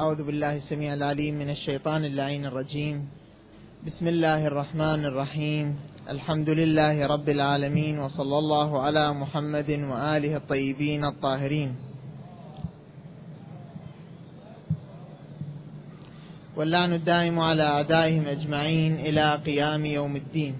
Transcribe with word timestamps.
أعوذ 0.00 0.22
بالله 0.22 0.56
السميع 0.56 0.94
العليم 0.94 1.34
من 1.34 1.50
الشيطان 1.50 2.04
اللعين 2.04 2.46
الرجيم. 2.46 3.08
بسم 3.86 4.08
الله 4.08 4.46
الرحمن 4.46 5.04
الرحيم. 5.04 5.76
الحمد 6.08 6.48
لله 6.48 7.06
رب 7.06 7.28
العالمين 7.28 7.98
وصلى 7.98 8.38
الله 8.38 8.82
على 8.82 9.12
محمد 9.12 9.70
وآله 9.70 10.36
الطيبين 10.36 11.04
الطاهرين. 11.04 11.74
واللعن 16.56 16.92
الدائم 16.92 17.40
على 17.40 17.62
أعدائهم 17.62 18.24
أجمعين 18.26 18.94
إلى 18.94 19.34
قيام 19.46 19.84
يوم 19.84 20.16
الدين. 20.16 20.54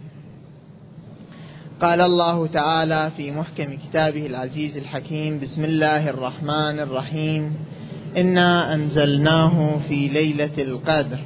قال 1.81 2.01
الله 2.01 2.47
تعالى 2.47 3.11
في 3.17 3.31
محكم 3.31 3.77
كتابه 3.89 4.27
العزيز 4.27 4.77
الحكيم 4.77 5.39
بسم 5.39 5.65
الله 5.65 6.11
الرحمن 6.11 6.81
الرحيم. 6.81 7.70
إنا 8.17 8.75
أنزلناه 8.75 9.81
في 9.89 10.09
ليلة 10.09 10.51
القدر. 10.59 11.19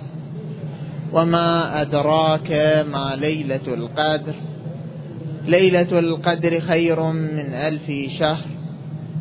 وما 1.13 1.81
أدراك 1.83 2.51
ما 2.87 3.17
ليلة 3.17 3.67
القدر. 3.67 4.35
ليلة 5.47 5.99
القدر 5.99 6.61
خير 6.61 7.03
من 7.03 7.55
ألف 7.55 7.93
شهر. 8.19 8.47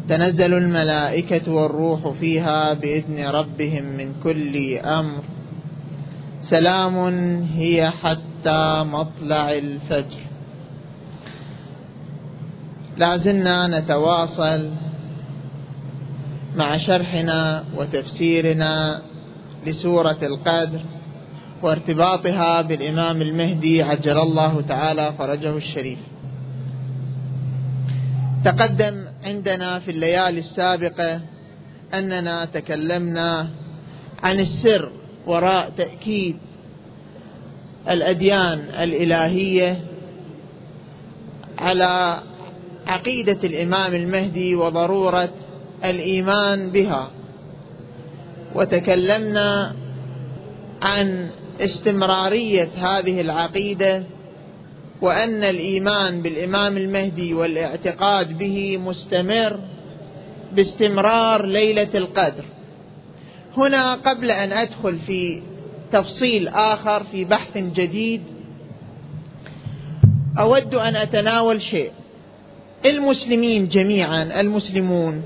تنزل 0.09 0.53
الملائكة 0.53 1.51
والروح 1.51 2.09
فيها 2.19 2.73
بإذن 2.73 3.25
ربهم 3.27 3.83
من 3.83 4.13
كل 4.23 4.77
أمر. 4.77 5.23
سلام 6.41 6.95
هي 7.55 7.89
حتى 7.89 8.83
مطلع 8.83 9.51
الفجر. 9.51 10.19
لازلنا 12.97 13.79
نتواصل. 13.79 14.71
مع 16.55 16.77
شرحنا 16.77 17.63
وتفسيرنا 17.75 19.01
لسورة 19.67 20.17
القدر 20.23 20.81
وارتباطها 21.61 22.61
بالإمام 22.61 23.21
المهدي 23.21 23.83
عجل 23.83 24.17
الله 24.17 24.61
تعالى 24.61 25.13
فرجه 25.17 25.57
الشريف. 25.57 25.99
تقدم 28.45 29.05
عندنا 29.23 29.79
في 29.79 29.91
الليالي 29.91 30.39
السابقة 30.39 31.21
أننا 31.93 32.45
تكلمنا 32.45 33.49
عن 34.23 34.39
السر 34.39 34.91
وراء 35.27 35.71
تأكيد 35.77 36.37
الأديان 37.89 38.59
الإلهية 38.59 39.83
على 41.59 42.19
عقيدة 42.87 43.39
الإمام 43.43 43.95
المهدي 43.95 44.55
وضرورة 44.55 45.33
الإيمان 45.85 46.71
بها. 46.71 47.11
وتكلمنا 48.55 49.75
عن 50.81 51.29
استمرارية 51.61 52.69
هذه 52.75 53.21
العقيدة 53.21 54.03
وأن 55.01 55.43
الإيمان 55.43 56.21
بالإمام 56.21 56.77
المهدي 56.77 57.33
والاعتقاد 57.33 58.37
به 58.37 58.77
مستمر 58.77 59.59
باستمرار 60.55 61.45
ليلة 61.45 61.89
القدر. 61.95 62.45
هنا 63.57 63.93
قبل 63.93 64.31
أن 64.31 64.53
أدخل 64.53 64.99
في 64.99 65.41
تفصيل 65.91 66.47
آخر 66.47 67.03
في 67.03 67.25
بحث 67.25 67.57
جديد 67.57 68.23
أود 70.39 70.75
أن 70.75 70.95
أتناول 70.95 71.61
شيء. 71.61 71.91
المسلمين 72.85 73.67
جميعا 73.67 74.39
المسلمون 74.41 75.21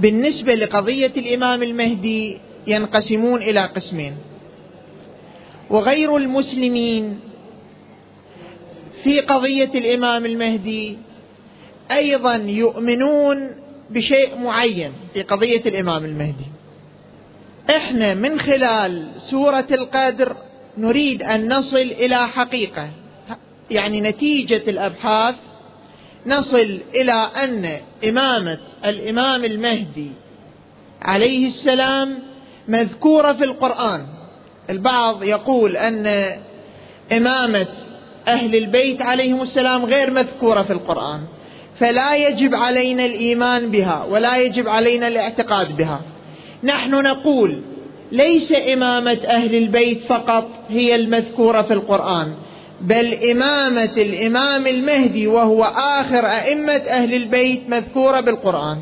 بالنسبة 0.00 0.54
لقضية 0.54 1.12
الإمام 1.16 1.62
المهدي 1.62 2.38
ينقسمون 2.66 3.42
إلى 3.42 3.60
قسمين. 3.60 4.16
وغير 5.70 6.16
المسلمين 6.16 7.20
في 9.04 9.20
قضية 9.20 9.70
الإمام 9.74 10.26
المهدي 10.26 10.98
أيضا 11.90 12.34
يؤمنون 12.36 13.50
بشيء 13.90 14.38
معين 14.38 14.92
في 15.14 15.22
قضية 15.22 15.62
الإمام 15.66 16.04
المهدي. 16.04 16.46
إحنا 17.76 18.14
من 18.14 18.40
خلال 18.40 19.08
سورة 19.16 19.66
القدر 19.70 20.36
نريد 20.78 21.22
أن 21.22 21.52
نصل 21.52 21.76
إلى 21.76 22.28
حقيقة 22.28 22.90
يعني 23.70 24.00
نتيجة 24.00 24.62
الأبحاث 24.68 25.34
نصل 26.26 26.80
إلى 26.94 27.12
أن 27.44 27.80
إمامة 28.08 28.58
الإمام 28.84 29.44
المهدي 29.44 30.10
عليه 31.02 31.46
السلام 31.46 32.18
مذكورة 32.68 33.32
في 33.32 33.44
القرآن. 33.44 34.06
البعض 34.70 35.24
يقول 35.24 35.76
أن 35.76 36.06
إمامة 37.12 37.68
أهل 38.28 38.56
البيت 38.56 39.02
عليهم 39.02 39.42
السلام 39.42 39.84
غير 39.84 40.10
مذكورة 40.10 40.62
في 40.62 40.72
القرآن 40.72 41.20
فلا 41.78 42.28
يجب 42.28 42.54
علينا 42.54 43.04
الإيمان 43.04 43.70
بها 43.70 44.04
ولا 44.10 44.36
يجب 44.36 44.68
علينا 44.68 45.08
الاعتقاد 45.08 45.76
بها. 45.76 46.00
نحن 46.64 46.90
نقول 46.90 47.62
ليس 48.12 48.52
إمامة 48.52 49.18
أهل 49.26 49.54
البيت 49.54 50.00
فقط 50.08 50.48
هي 50.68 50.94
المذكورة 50.94 51.62
في 51.62 51.72
القرآن 51.72 52.34
بل 52.80 53.14
إمامة 53.30 53.92
الإمام 53.96 54.66
المهدي 54.66 55.26
وهو 55.26 55.64
آخر 55.76 56.26
أئمة 56.26 56.72
أهل 56.72 57.14
البيت 57.14 57.60
مذكورة 57.68 58.20
بالقرآن. 58.20 58.78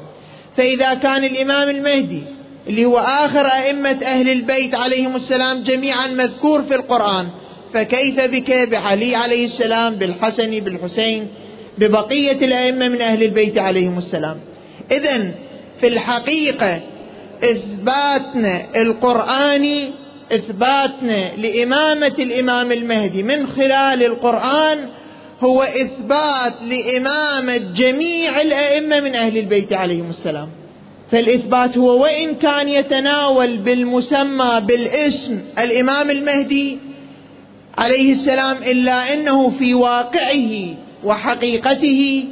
فإذا 0.56 0.94
كان 0.94 1.24
الإمام 1.24 1.68
المهدي 1.68 2.22
اللي 2.68 2.84
هو 2.84 2.98
آخر 2.98 3.46
أئمة 3.46 3.98
أهل 4.04 4.28
البيت 4.28 4.74
عليهم 4.74 5.16
السلام 5.16 5.62
جميعا 5.62 6.06
مذكور 6.06 6.62
في 6.62 6.74
القرآن 6.74 7.28
فكيف 7.74 8.20
بك؟ 8.20 8.68
بعلي 8.70 9.14
عليه 9.16 9.44
السلام 9.44 9.94
بالحسن 9.94 10.50
بالحسين 10.50 11.28
ببقية 11.78 12.44
الأئمة 12.44 12.88
من 12.88 13.00
أهل 13.00 13.22
البيت 13.22 13.58
عليهم 13.58 13.98
السلام. 13.98 14.36
إذا 14.92 15.34
في 15.80 15.86
الحقيقة 15.86 16.80
إثباتنا 17.44 18.62
القرآني 18.76 19.90
إثباتنا 20.32 21.36
لإمامة 21.36 22.14
الإمام 22.18 22.72
المهدي 22.72 23.22
من 23.22 23.46
خلال 23.46 24.02
القرآن 24.02 24.88
هو 25.40 25.62
إثبات 25.62 26.54
لامامه 26.62 27.56
جميع 27.56 28.40
الأئمة 28.40 29.00
من 29.00 29.14
أهل 29.14 29.38
البيت 29.38 29.72
عليهم 29.72 30.10
السلام. 30.10 30.48
فالإثبات 31.12 31.78
هو 31.78 32.02
وإن 32.02 32.34
كان 32.34 32.68
يتناول 32.68 33.56
بالمسمى 33.56 34.60
بالاسم 34.60 35.40
الإمام 35.58 36.10
المهدي 36.10 36.78
عليه 37.78 38.12
السلام 38.12 38.56
إلا 38.56 39.14
إنه 39.14 39.50
في 39.50 39.74
واقعه 39.74 40.74
وحقيقته 41.04 42.24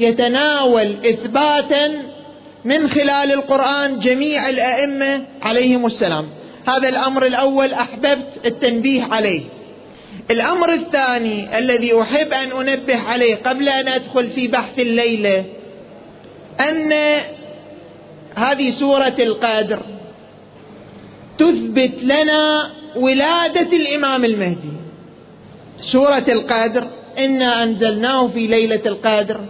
يتناول 0.00 0.96
إثباتا 1.06 1.88
من 2.64 2.90
خلال 2.90 3.32
القرآن 3.32 3.98
جميع 3.98 4.48
الأئمة 4.48 5.26
عليهم 5.42 5.86
السلام. 5.86 6.35
هذا 6.66 6.88
الأمر 6.88 7.26
الأول 7.26 7.72
أحببت 7.72 8.46
التنبيه 8.46 9.02
عليه. 9.04 9.42
الأمر 10.30 10.72
الثاني 10.72 11.58
الذي 11.58 12.00
أحب 12.00 12.32
أن 12.32 12.68
أنبه 12.68 12.98
عليه 12.98 13.34
قبل 13.34 13.68
أن 13.68 13.88
أدخل 13.88 14.30
في 14.30 14.48
بحث 14.48 14.78
الليلة 14.78 15.44
أن 16.60 16.92
هذه 18.34 18.70
سورة 18.70 19.16
القادر 19.18 19.82
تثبت 21.38 21.92
لنا 22.02 22.70
ولادة 22.96 23.76
الإمام 23.76 24.24
المهدي. 24.24 24.72
سورة 25.80 26.24
القادر 26.28 26.88
إنا 27.18 27.62
أنزلناه 27.62 28.28
في 28.28 28.46
ليلة 28.46 28.82
القادر 28.86 29.40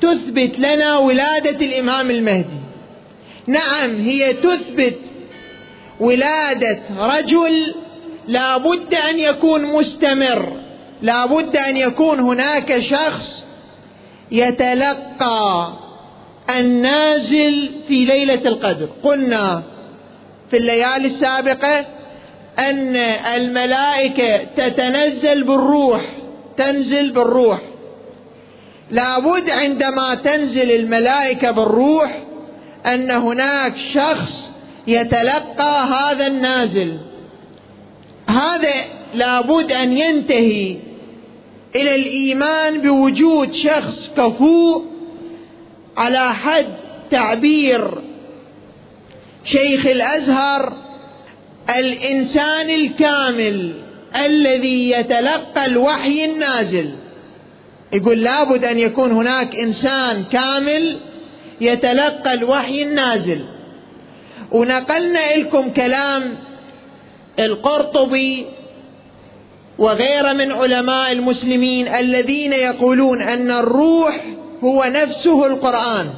تثبت 0.00 0.58
لنا 0.58 0.96
ولادة 0.96 1.66
الإمام 1.66 2.10
المهدي. 2.10 2.60
نعم 3.46 3.96
هي 3.96 4.32
تثبت 4.32 4.98
ولادة 6.00 6.80
رجل 7.00 7.74
لا 8.28 8.56
بد 8.56 8.94
أن 8.94 9.20
يكون 9.20 9.64
مستمر 9.64 10.52
لا 11.02 11.26
بد 11.26 11.56
أن 11.56 11.76
يكون 11.76 12.20
هناك 12.20 12.80
شخص 12.80 13.46
يتلقى 14.32 15.72
النازل 16.58 17.70
في 17.88 18.04
ليلة 18.04 18.48
القدر. 18.48 18.88
قلنا 19.02 19.62
في 20.50 20.56
الليالي 20.56 21.06
السابقة 21.06 21.78
أن 22.58 22.96
الملائكة 23.36 24.36
تتنزل 24.36 25.44
بالروح 25.44 26.00
تنزل 26.56 27.12
بالروح. 27.12 27.58
لابد 28.90 29.50
عندما 29.50 30.14
تنزل 30.14 30.70
الملائكة 30.70 31.50
بالروح 31.50 32.22
أن 32.86 33.10
هناك 33.10 33.74
شخص 33.94 34.50
يتلقى 34.88 35.86
هذا 35.86 36.26
النازل. 36.26 36.98
هذا 38.28 38.72
لابد 39.14 39.72
أن 39.72 39.98
ينتهي 39.98 40.76
إلى 41.76 41.94
الإيمان 41.94 42.82
بوجود 42.82 43.54
شخص 43.54 44.10
كفوء 44.16 44.84
على 45.96 46.34
حد 46.34 46.66
تعبير 47.10 48.02
شيخ 49.44 49.86
الأزهر 49.86 50.72
الإنسان 51.78 52.70
الكامل 52.70 53.74
الذي 54.16 54.90
يتلقى 54.90 55.66
الوحي 55.66 56.24
النازل. 56.24 56.94
يقول 57.92 58.22
لابد 58.22 58.64
أن 58.64 58.78
يكون 58.78 59.12
هناك 59.12 59.56
إنسان 59.56 60.24
كامل 60.24 60.98
يتلقى 61.60 62.34
الوحي 62.34 62.82
النازل. 62.82 63.44
ونقلنا 64.52 65.36
لكم 65.36 65.70
كلام 65.70 66.38
القرطبي 67.38 68.46
وغير 69.78 70.34
من 70.34 70.52
علماء 70.52 71.12
المسلمين 71.12 71.88
الذين 71.88 72.52
يقولون 72.52 73.22
أن 73.22 73.50
الروح 73.50 74.24
هو 74.64 74.84
نفسه 74.84 75.46
القرآن. 75.46 76.10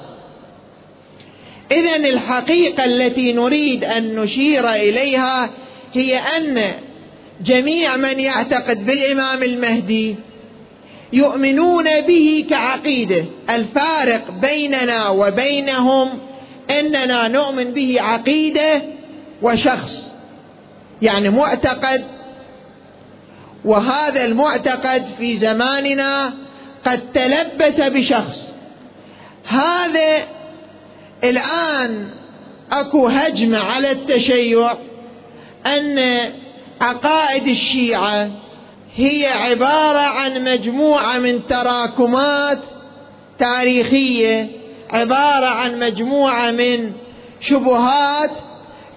اذا 1.72 1.96
الحقيقة 1.96 2.84
التي 2.84 3.32
نريد 3.32 3.84
أن 3.84 4.16
نشير 4.16 4.70
إليها 4.70 5.50
هي 5.94 6.16
أن 6.16 6.72
جميع 7.44 7.96
من 7.96 8.20
يعتقد 8.20 8.86
بالإمام 8.86 9.42
المهدي 9.42 10.16
يؤمنون 11.12 12.00
به 12.00 12.46
كعقيدة 12.50 13.24
الفارق 13.50 14.30
بيننا 14.30 15.08
وبينهم 15.08 16.18
إننا 16.70 17.28
نؤمن 17.28 17.64
به 17.64 17.96
عقيدة 18.00 18.82
وشخص 19.42 20.12
يعني 21.02 21.28
معتقد. 21.28 22.04
وهذا 23.64 24.24
المعتقد 24.24 25.06
في 25.18 25.36
زماننا 25.36 26.34
قد 26.86 27.12
تلبس 27.12 27.80
بشخص. 27.80 28.54
هذا 29.46 30.26
الآن 31.24 32.10
أكو 32.72 33.06
هجمة 33.06 33.58
على 33.58 33.90
التشيع 33.90 34.72
أن 35.66 35.98
عقائد 36.80 37.48
الشيعة 37.48 38.30
هي 38.94 39.26
عبارة 39.26 39.98
عن 39.98 40.44
مجموعة 40.44 41.18
من 41.18 41.46
تراكمات 41.46 42.58
تاريخية 43.38 44.59
عبارة 44.90 45.46
عن 45.46 45.78
مجموعة 45.78 46.50
من 46.50 46.92
شبهات 47.40 48.30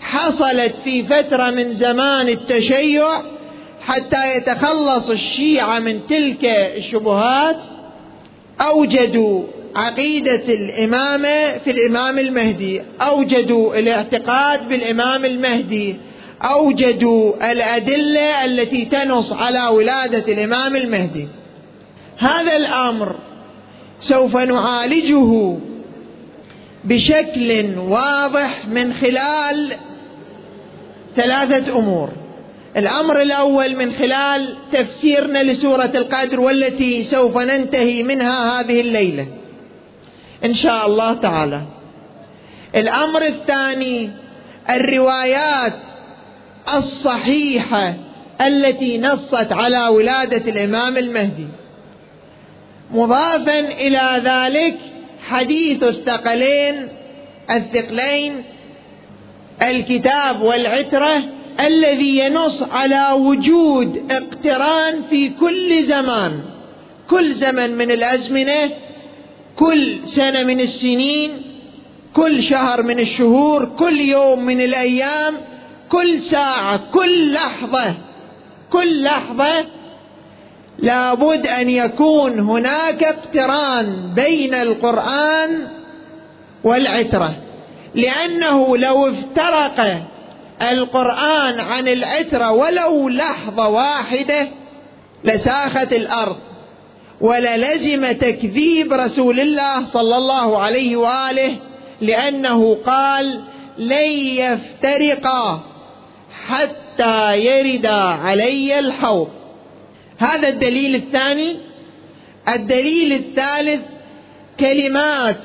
حصلت 0.02 0.76
في 0.84 1.04
فترة 1.04 1.50
من 1.50 1.74
زمان 1.74 2.30
التشيع 2.30 3.22
حتى 3.82 4.38
يتخلص 4.38 5.10
الشيعة 5.10 5.80
من 5.80 6.08
تلك 6.08 6.46
الشبهات. 6.78 7.58
أوجدوا 8.62 9.44
عقيدة 9.76 10.44
الامامه 10.54 11.58
في 11.58 11.72
الإمام 11.72 12.20
المهدي 12.20 12.82
أوجدوا 13.02 13.80
الاعتقاد 13.80 14.70
بالإمام 14.70 15.26
المهدي 15.26 15.96
أوجدوا 16.42 17.52
الأدلة 17.52 18.46
التي 18.46 18.86
تنص 18.86 19.34
على 19.34 19.68
ولادة 19.68 20.34
الإمام 20.34 20.76
المهدي. 20.76 21.28
هذا 22.18 22.56
الأمر 22.56 23.16
سوف 24.00 24.38
نعالجه 24.38 25.58
بشكل 26.86 27.78
واضح 27.78 28.68
من 28.68 28.94
خلال 28.94 29.74
ثلاثة 31.16 31.80
أمور. 31.80 32.10
الأمر 32.78 33.22
الأول 33.22 33.76
من 33.76 33.94
خلال 33.94 34.58
تفسيرنا 34.72 35.44
لسورة 35.44 35.92
القدر 35.96 36.40
والتي 36.40 37.04
سوف 37.04 37.38
ننتهي 37.38 38.04
منها 38.04 38.60
هذه 38.60 38.82
الليلة. 38.82 39.28
إن 40.46 40.54
شاء 40.54 40.88
الله 40.88 41.14
تعالى. 41.14 41.62
الأمر 42.76 43.26
الثاني 43.26 44.10
الروايات 44.70 45.80
الصحيحة 46.78 47.94
التي 48.42 48.98
نصت 48.98 49.52
على 49.52 49.88
ولادة 49.88 50.52
الإمام 50.52 50.98
المهدي. 50.98 51.48
مضافا 52.92 53.60
إلى 53.60 54.22
ذلك 54.24 54.78
حديث 55.24 55.84
الثقلين 55.84 56.90
الثقلين 57.52 58.44
الكتاب 59.62 60.42
والعترة 60.42 61.24
الذي 61.60 62.20
ينص 62.20 62.64
على 62.64 63.12
وجود 63.12 64.12
اقتران 64.12 65.04
في 65.10 65.30
كل 65.30 65.84
زمان. 65.84 66.40
كل 67.10 67.32
زمن 67.32 67.78
من 67.78 67.92
الأزمنة 67.92 68.72
كل 69.56 70.08
سنة 70.08 70.44
من 70.44 70.60
السنين 70.60 71.42
كل 72.16 72.44
شهر 72.44 72.84
من 72.84 73.00
الشهور 73.00 73.66
كل 73.66 74.00
يوم 74.00 74.46
من 74.46 74.62
الأيام 74.62 75.38
كل 75.90 76.20
ساعة 76.20 76.92
كل 76.92 77.34
لحظة 77.34 77.96
كل 78.72 79.04
لحظة 79.04 79.66
لابد 80.80 81.48
أن 81.48 81.70
يكون 81.70 82.40
هناك 82.40 83.04
اقتران 83.04 84.14
بين 84.14 84.54
القرآن 84.54 85.68
والعترة. 86.64 87.36
لأنه 87.96 88.78
لو 88.78 89.10
افترق 89.10 90.04
القرآن 90.62 91.60
عن 91.60 91.88
العترة 91.88 92.52
ولو 92.52 93.10
لحظة 93.10 93.68
واحدة 93.68 94.48
لساخت 95.24 95.94
الأرض 95.94 96.38
وللزم 97.22 98.12
تكذيب 98.12 98.94
رسول 98.94 99.40
الله 99.40 99.86
صلى 99.86 100.18
الله 100.18 100.64
عليه 100.64 100.96
وآله 100.96 101.56
لأنه 102.02 102.76
قال 102.86 103.42
لن 103.78 104.10
يفترقا 104.38 105.64
حتى 106.48 107.40
يرد 107.46 107.86
علي 107.86 108.80
الحوض. 108.80 109.30
هذا 110.24 110.48
الدليل 110.48 110.96
الثاني. 110.96 111.58
الدليل 112.56 113.14
الثالث 113.14 113.82
كلمات 114.60 115.40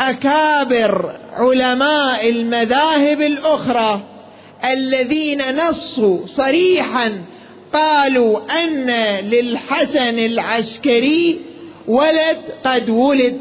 أكابر 0.00 1.16
علماء 1.32 2.30
المذاهب 2.30 3.20
الأخرى 3.20 4.02
الذين 4.72 5.42
نصوا 5.56 6.26
صريحا 6.26 7.22
قالوا 7.72 8.40
أن 8.64 8.90
للحسن 9.28 10.18
العسكري 10.18 11.40
ولد 11.88 12.38
قد 12.64 12.90
ولد. 12.90 13.40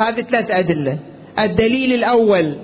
هذه 0.00 0.20
ثلاث 0.20 0.50
أدلة. 0.50 0.98
الدليل 1.38 1.92
الأول 1.92 2.56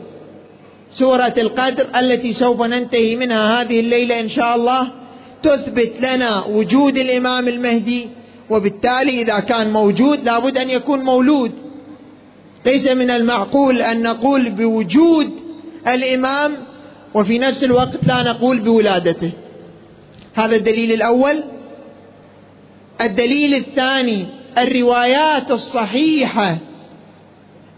سورة 0.90 1.34
القدر 1.38 1.86
التي 1.96 2.32
سوف 2.32 2.62
ننتهي 2.62 3.16
منها 3.16 3.60
هذه 3.60 3.80
الليلة 3.80 4.20
إن 4.20 4.28
شاء 4.28 4.56
الله. 4.56 5.03
تثبت 5.44 5.92
لنا 6.00 6.44
وجود 6.44 6.98
الإمام 6.98 7.48
المهدي 7.48 8.08
وبالتالي 8.50 9.22
إذا 9.22 9.40
كان 9.40 9.72
موجود 9.72 10.24
لابد 10.24 10.58
أن 10.58 10.70
يكون 10.70 11.00
مولود. 11.00 11.52
ليس 12.66 12.88
من 12.88 13.10
المعقول 13.10 13.82
أن 13.82 14.02
نقول 14.02 14.50
بوجود 14.50 15.30
الإمام 15.88 16.56
وفي 17.14 17.38
نفس 17.38 17.64
الوقت 17.64 18.04
لا 18.06 18.22
نقول 18.22 18.58
بولادته. 18.58 19.30
هذا 20.34 20.56
الدليل 20.56 20.92
الأول. 20.92 21.44
الدليل 23.00 23.54
الثاني 23.54 24.26
الروايات 24.58 25.50
الصحيحة 25.50 26.58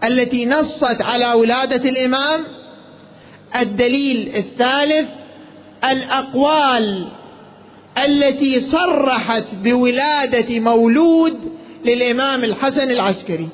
التي 0.04 0.46
نصت 0.46 1.02
على 1.02 1.32
ولادة 1.32 1.90
الإمام. 1.90 2.44
الدليل 3.60 4.32
الثالث 4.36 5.08
الأقوال 5.84 7.08
التي 8.04 8.60
صرحت 8.60 9.54
بولادة 9.54 10.60
مولود 10.60 11.38
للإمام 11.84 12.44
الحسن 12.44 12.90
العسكري. 12.90 13.48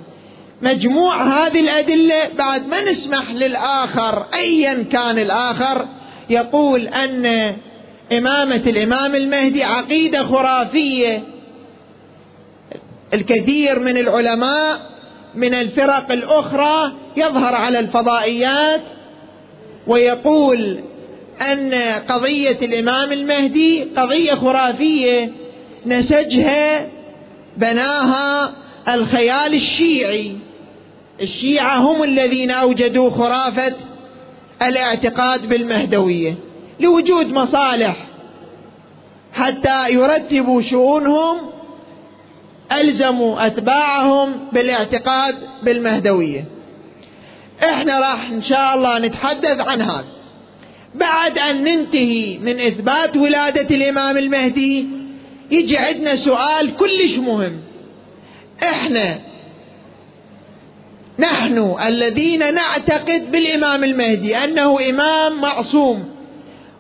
مجموع 0.62 1.22
هذه 1.22 1.61
الأدلة 1.61 2.28
بعد 2.38 2.66
ما 2.66 2.82
نسمح 2.82 3.30
للآخر 3.30 4.26
ايا 4.34 4.82
كان 4.82 5.18
الآخر 5.18 5.87
يقول 6.30 6.88
أن 6.88 7.26
إمامة 8.12 8.62
الإمام 8.66 9.14
المهدي 9.14 9.64
عقيدة 9.64 10.25
خرافية. 10.25 11.22
الكثير 13.14 13.78
من 13.78 13.99
العلماء 13.99 14.92
من 15.34 15.54
الفرق 15.54 16.12
الأخرى 16.12 16.92
يظهر 17.16 17.54
على 17.54 17.78
الفضائيات 17.78 18.82
ويقول 19.87 20.80
أن 21.42 21.75
قضية 22.08 22.58
الإمام 22.62 23.12
المهدي 23.12 23.82
قضية 23.96 24.34
خرافية 24.34 25.32
نسجها 25.87 26.88
بناها 27.56 28.52
الخيال 28.88 29.54
الشيعي. 29.54 30.37
الشيعة 31.20 31.76
هم 31.76 32.02
الذين 32.02 32.50
أوجدوا 32.50 33.11
خرافة 33.11 33.75
الاعتقاد 34.62 35.49
بالمهدوية 35.49 36.34
لوجود 36.80 37.26
مصالح 37.26 37.96
حتى 39.32 39.90
يرتبوا 39.90 40.62
شؤونهم 40.62 41.38
ألزموا 42.72 43.46
أتباعهم 43.46 44.49
بالاعتقاد 44.52 45.34
بالمهدوية. 45.62 46.44
إحنا 47.64 48.00
راح 48.00 48.26
إن 48.30 48.42
شاء 48.42 48.75
الله 48.75 48.99
نتحدث 48.99 49.61
عن 49.61 49.82
هذا. 49.82 50.22
بعد 50.94 51.38
أن 51.38 51.64
ننتهي 51.64 52.38
من 52.38 52.61
إثبات 52.61 53.16
ولادة 53.16 53.76
الإمام 53.76 54.18
المهدي 54.18 54.88
يجي 55.50 55.78
عندنا 55.78 56.16
سؤال 56.16 56.76
كلش 56.76 57.16
مهم. 57.16 57.61
إحنا 58.62 59.18
نحن 61.18 61.76
الذين 61.87 62.54
نعتقد 62.54 63.30
بالإمام 63.32 63.84
المهدي 63.84 64.37
أنه 64.37 64.90
إمام 64.90 65.40
معصوم 65.40 66.08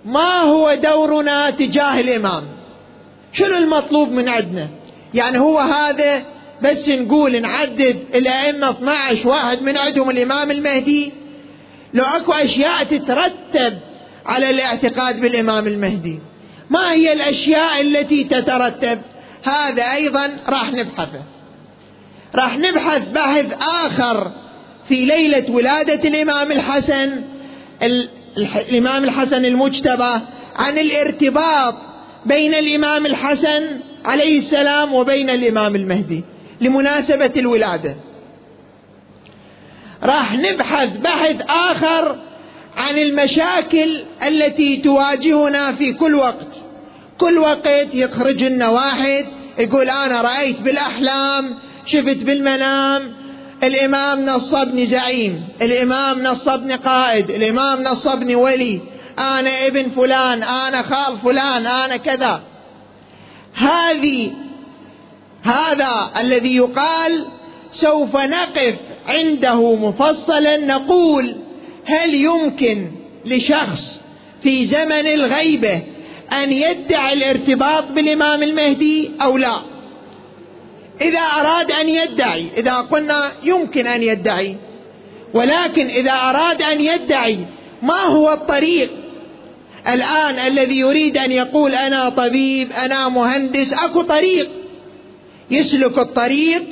ما 0.04 0.40
هو 0.40 0.74
دورنا 0.74 1.50
تجاه 1.50 2.00
الإمام؟ 2.00 2.44
شنو 3.32 3.56
المطلوب 3.56 4.12
من 4.12 4.28
عندنا؟ 4.28 4.68
يعني 5.14 5.38
هو 5.38 5.58
هذا 5.58 6.22
بس 6.62 6.88
نقول 6.88 7.42
نعدد 7.42 8.04
الأئمة 8.14 8.70
12 8.70 9.28
واحد 9.28 9.62
من 9.62 9.76
عندهم 9.76 10.10
الإمام 10.10 10.50
المهدي. 10.50 11.12
لو 11.94 12.04
أكو 12.04 12.32
أشياء 12.32 12.84
تترتب 12.84 13.78
على 14.26 14.50
الاعتقاد 14.50 15.20
بالإمام 15.20 15.66
المهدي. 15.66 16.20
ما 16.70 16.92
هي 16.92 17.12
الأشياء 17.12 17.80
التي 17.80 18.24
تترتب؟ 18.24 19.02
هذا 19.42 19.92
أيضا 19.92 20.36
راح 20.48 20.72
نبحثه. 20.72 21.22
راح 22.34 22.58
نبحث 22.58 23.08
بحث 23.08 23.54
آخر 23.62 24.32
في 24.88 25.04
ليلة 25.04 25.50
ولادة 25.50 26.08
الإمام 26.08 26.52
الحسن 26.52 27.24
الإمام 28.68 29.04
الحسن 29.04 29.44
المجتبى 29.44 30.20
عن 30.56 30.78
الارتباط 30.78 31.74
بين 32.26 32.54
الإمام 32.54 33.06
الحسن 33.06 33.80
عليه 34.04 34.38
السلام 34.38 34.94
وبين 34.94 35.30
الإمام 35.30 35.76
المهدي 35.76 36.24
لمناسبة 36.60 37.32
الولادة. 37.36 37.96
راح 40.02 40.34
نبحث 40.34 40.96
بحث 40.96 41.36
آخر 41.48 42.18
عن 42.76 42.98
المشاكل 42.98 44.04
التي 44.26 44.76
تواجهنا 44.76 45.72
في 45.72 45.92
كل 45.92 46.14
وقت. 46.14 46.62
كل 47.18 47.38
وقت 47.38 47.94
يخرج 47.94 48.44
لنا 48.44 48.68
واحد 48.68 49.26
يقول 49.58 49.90
أنا 49.90 50.20
رأيت 50.20 50.60
بالأحلام 50.60 51.58
شفت 51.86 52.16
بالمنام. 52.16 53.12
الإمام 53.62 54.20
نصبني 54.20 54.86
زعيم 54.86 55.48
الإمام 55.62 56.22
نصبني 56.22 56.74
قائد 56.74 57.30
الإمام 57.30 57.82
نصبني 57.82 58.34
ولي. 58.34 58.80
أنا 59.18 59.66
ابن 59.66 59.90
فلان 59.90 60.42
أنا 60.42 60.82
خال 60.82 61.18
فلان 61.24 61.66
أنا 61.66 61.96
كذا. 61.96 62.42
هذه 63.54 64.32
هذا 65.42 66.10
الذي 66.20 66.56
يقال 66.56 67.24
سوف 67.72 68.16
نقف 68.16 68.74
عنده 69.08 69.74
مفصلا 69.74 70.56
نقول 70.56 71.36
هل 71.84 72.14
يمكن 72.14 72.90
لشخص 73.24 74.00
في 74.42 74.64
زمن 74.64 75.06
الغيبة 75.06 75.82
أن 76.32 76.52
يدعي 76.52 77.12
الارتباط 77.12 77.84
بالإمام 77.92 78.42
المهدي 78.42 79.10
أو 79.22 79.36
لا؟ 79.36 79.54
إذا 81.00 81.20
أراد 81.20 81.72
أن 81.72 81.88
يدعي 81.88 82.46
إذا 82.56 82.76
قلنا 82.76 83.32
يمكن 83.42 83.86
أن 83.86 84.02
يدعي 84.02 84.56
ولكن 85.34 85.86
إذا 85.86 86.12
أراد 86.12 86.62
أن 86.62 86.80
يدعي 86.80 87.38
ما 87.82 88.00
هو 88.00 88.32
الطريق؟ 88.32 88.90
الآن 89.88 90.38
الذي 90.38 90.78
يريد 90.78 91.18
أن 91.18 91.32
يقول 91.32 91.74
أنا 91.74 92.08
طبيب 92.08 92.72
أنا 92.72 93.08
مهندس 93.08 93.72
أكو 93.72 94.02
طريق. 94.02 94.50
يسلك 95.50 95.98
الطريق 95.98 96.62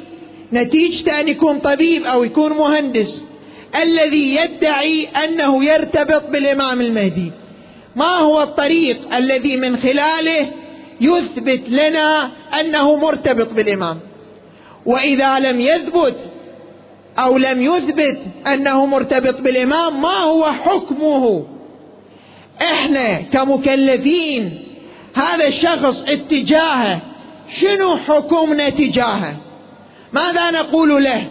نتيجة 0.53 1.21
أن 1.21 1.29
يكون 1.29 1.59
طبيب 1.59 2.05
أو 2.05 2.25
يكون 2.25 2.53
مهندس. 2.53 3.25
الذي 3.83 4.37
يدعي 4.37 5.05
أنه 5.25 5.65
يرتبط 5.65 6.31
بالإمام 6.31 6.81
المهدي. 6.81 7.33
ما 7.97 8.17
هو 8.17 8.43
الطريق 8.43 9.15
الذي 9.15 9.57
من 9.57 9.77
خلاله 9.77 10.51
يثبت 11.01 11.69
لنا 11.69 12.31
أنه 12.61 12.97
مرتبط 12.97 13.53
بالإمام؟ 13.53 14.01
وإذا 14.87 15.39
لم 15.39 15.61
يثبت 15.61 16.17
أو 17.19 17.39
لم 17.39 17.63
يثبت 17.63 18.21
أنه 18.47 18.87
مرتبط 18.87 19.41
بالإمام 19.41 20.03
ما 20.03 20.19
هو 20.19 20.53
حكمه؟ 20.53 21.47
إحنا 22.63 23.21
كمكلفين 23.21 24.65
هذا 25.15 25.49
الشخص 25.49 26.03
اتجاهه 26.03 27.03
شنو 27.61 27.97
حكمنا 27.97 28.69
تجاهه؟ 28.69 29.37
ماذا 30.13 30.51
نقول 30.51 31.05
له؟ 31.05 31.29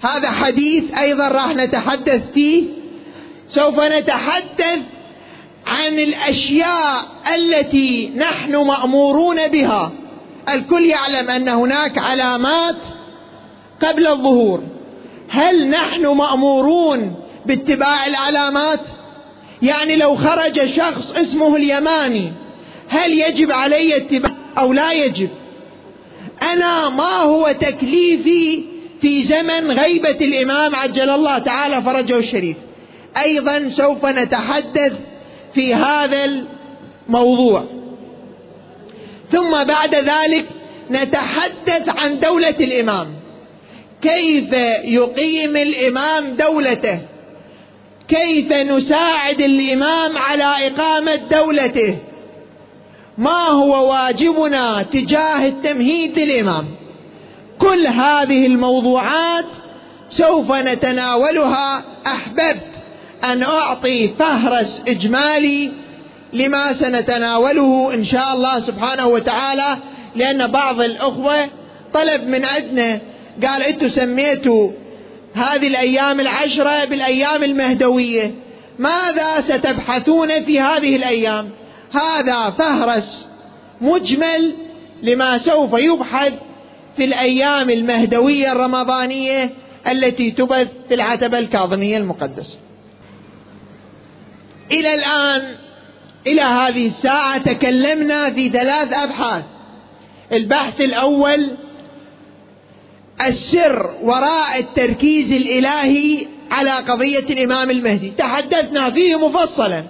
هذا 0.00 0.30
حديث 0.30 0.84
أيضا 0.98 1.28
راح 1.28 1.48
نتحدث 1.48 2.22
فيه. 2.34 2.64
سوف 3.48 3.80
نتحدث 3.80 4.78
عن 5.66 5.92
الأشياء 5.92 7.06
التي 7.34 8.12
نحن 8.16 8.56
مأمورون 8.56 9.48
بها. 9.48 9.92
الكل 10.48 10.84
يعلم 10.84 11.30
أن 11.30 11.48
هناك 11.48 11.98
علامات 11.98 12.78
قبل 13.82 14.06
الظهور. 14.06 14.62
هل 15.28 15.70
نحن 15.70 16.06
مأمورون 16.06 17.14
باتباع 17.46 18.06
العلامات؟ 18.06 18.80
يعني 19.62 19.96
لو 19.96 20.16
خرج 20.16 20.66
شخص 20.66 21.12
اسمه 21.12 21.56
اليماني 21.56 22.32
هل 22.88 23.12
يجب 23.12 23.52
علي 23.52 23.96
اتباع 23.96 24.32
أو 24.58 24.72
لا 24.72 24.92
يجب؟ 24.92 25.28
أنا 26.42 26.88
ما 26.88 27.20
هو 27.20 27.52
تكليفي 27.60 28.75
في 29.00 29.22
زمن 29.22 29.70
غيبة 29.70 30.18
الإمام 30.20 30.74
عجل 30.74 31.10
الله 31.10 31.38
تعالى 31.38 31.82
فرجه 31.82 32.18
الشريف. 32.18 32.56
أيضا 33.16 33.68
سوف 33.68 34.06
نتحدث 34.06 34.92
في 35.54 35.74
هذا 35.74 36.44
الموضوع. 37.08 37.64
ثم 39.30 39.64
بعد 39.64 39.94
ذلك 39.94 40.46
نتحدث 40.90 41.88
عن 41.88 42.18
دولة 42.18 42.56
الإمام. 42.60 43.08
كيف 44.02 44.52
يقيم 44.84 45.56
الإمام 45.56 46.36
دولته؟ 46.36 47.00
كيف 48.08 48.52
نساعد 48.52 49.40
الإمام 49.40 50.18
على 50.18 50.44
إقامة 50.66 51.14
دولته؟ 51.14 51.96
ما 53.18 53.42
هو 53.48 53.92
واجبنا 53.92 54.82
تجاه 54.82 55.48
التمهيد 55.48 56.18
للإمام؟ 56.18 56.66
كل 57.58 57.86
هذه 57.86 58.46
الموضوعات 58.46 59.44
سوف 60.08 60.52
نتناولها. 60.52 61.84
أحببت 62.06 62.76
أن 63.24 63.42
أعطي 63.42 64.08
فهرس 64.08 64.82
إجمالي 64.88 65.72
لما 66.32 66.72
سنتناوله 66.72 67.94
إن 67.94 68.04
شاء 68.04 68.32
الله 68.34 68.60
سبحانه 68.60 69.06
وتعالى 69.06 69.78
لأن 70.16 70.46
بعض 70.46 70.80
الأخوة 70.80 71.48
طلب 71.94 72.28
من 72.28 72.44
عندنا 72.44 73.00
قال 73.46 73.62
أنتم 73.62 73.88
سميتوا 73.88 74.70
هذه 75.34 75.66
الأيام 75.66 76.20
العشرة 76.20 76.84
بالأيام 76.84 77.44
المهدوية 77.44 78.34
ماذا 78.78 79.40
ستبحثون 79.40 80.44
في 80.44 80.60
هذه 80.60 80.96
الأيام؟ 80.96 81.50
هذا 81.92 82.50
فهرس 82.50 83.26
مجمل 83.80 84.54
لما 85.02 85.38
سوف 85.38 85.72
يبحث 85.78 86.32
في 86.96 87.04
الأيام 87.04 87.70
المهدوية 87.70 88.52
الرمضانية 88.52 89.50
التي 89.90 90.30
تبث 90.30 90.68
في 90.88 90.94
العتبة 90.94 91.38
الكاظمية 91.38 91.96
المقدسة. 91.96 92.58
إلى 94.72 94.94
الآن 94.94 95.56
إلى 96.26 96.40
هذه 96.42 96.86
الساعة 96.86 97.38
تكلمنا 97.38 98.30
في 98.30 98.48
ثلاث 98.48 98.94
أبحاث. 98.94 99.44
البحث 100.32 100.80
الأول 100.80 101.50
السر 103.26 103.94
وراء 104.02 104.58
التركيز 104.58 105.32
الإلهي 105.32 106.26
على 106.50 106.70
قضية 106.70 107.18
الإمام 107.18 107.70
المهدي، 107.70 108.10
تحدثنا 108.10 108.90
فيه 108.90 109.28
مفصلا. 109.28 109.84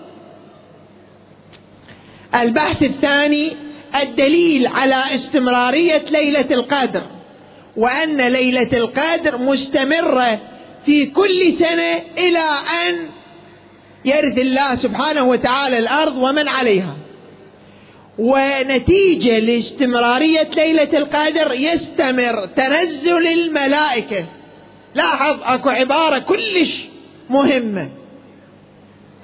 البحث 2.35 2.83
الثاني 2.83 3.66
الدليل 4.03 4.67
على 4.67 5.15
استمرارية 5.15 6.05
ليلة 6.11 6.47
القدر 6.51 7.03
وأن 7.77 8.21
ليلة 8.21 8.71
القدر 8.73 9.39
مستمرة 9.39 10.41
في 10.87 11.07
كل 11.07 11.53
سنة 11.53 12.03
إلى 12.19 12.45
أن 12.89 13.09
يرث 14.05 14.39
الله 14.39 14.75
سبحانه 14.75 15.23
وتعالى 15.23 15.79
الأرض 15.79 16.17
ومن 16.17 16.49
عليها. 16.49 16.97
ونتيجة 18.19 19.39
لاستمرارية 19.39 20.49
ليلة 20.57 20.99
القدر 20.99 21.53
يستمر 21.53 22.47
تنزل 22.47 23.27
الملائكة. 23.27 24.27
لاحظ 24.95 25.37
أكو 25.43 25.69
عبارة 25.69 26.19
كلش 26.19 26.73
مهمة. 27.31 27.91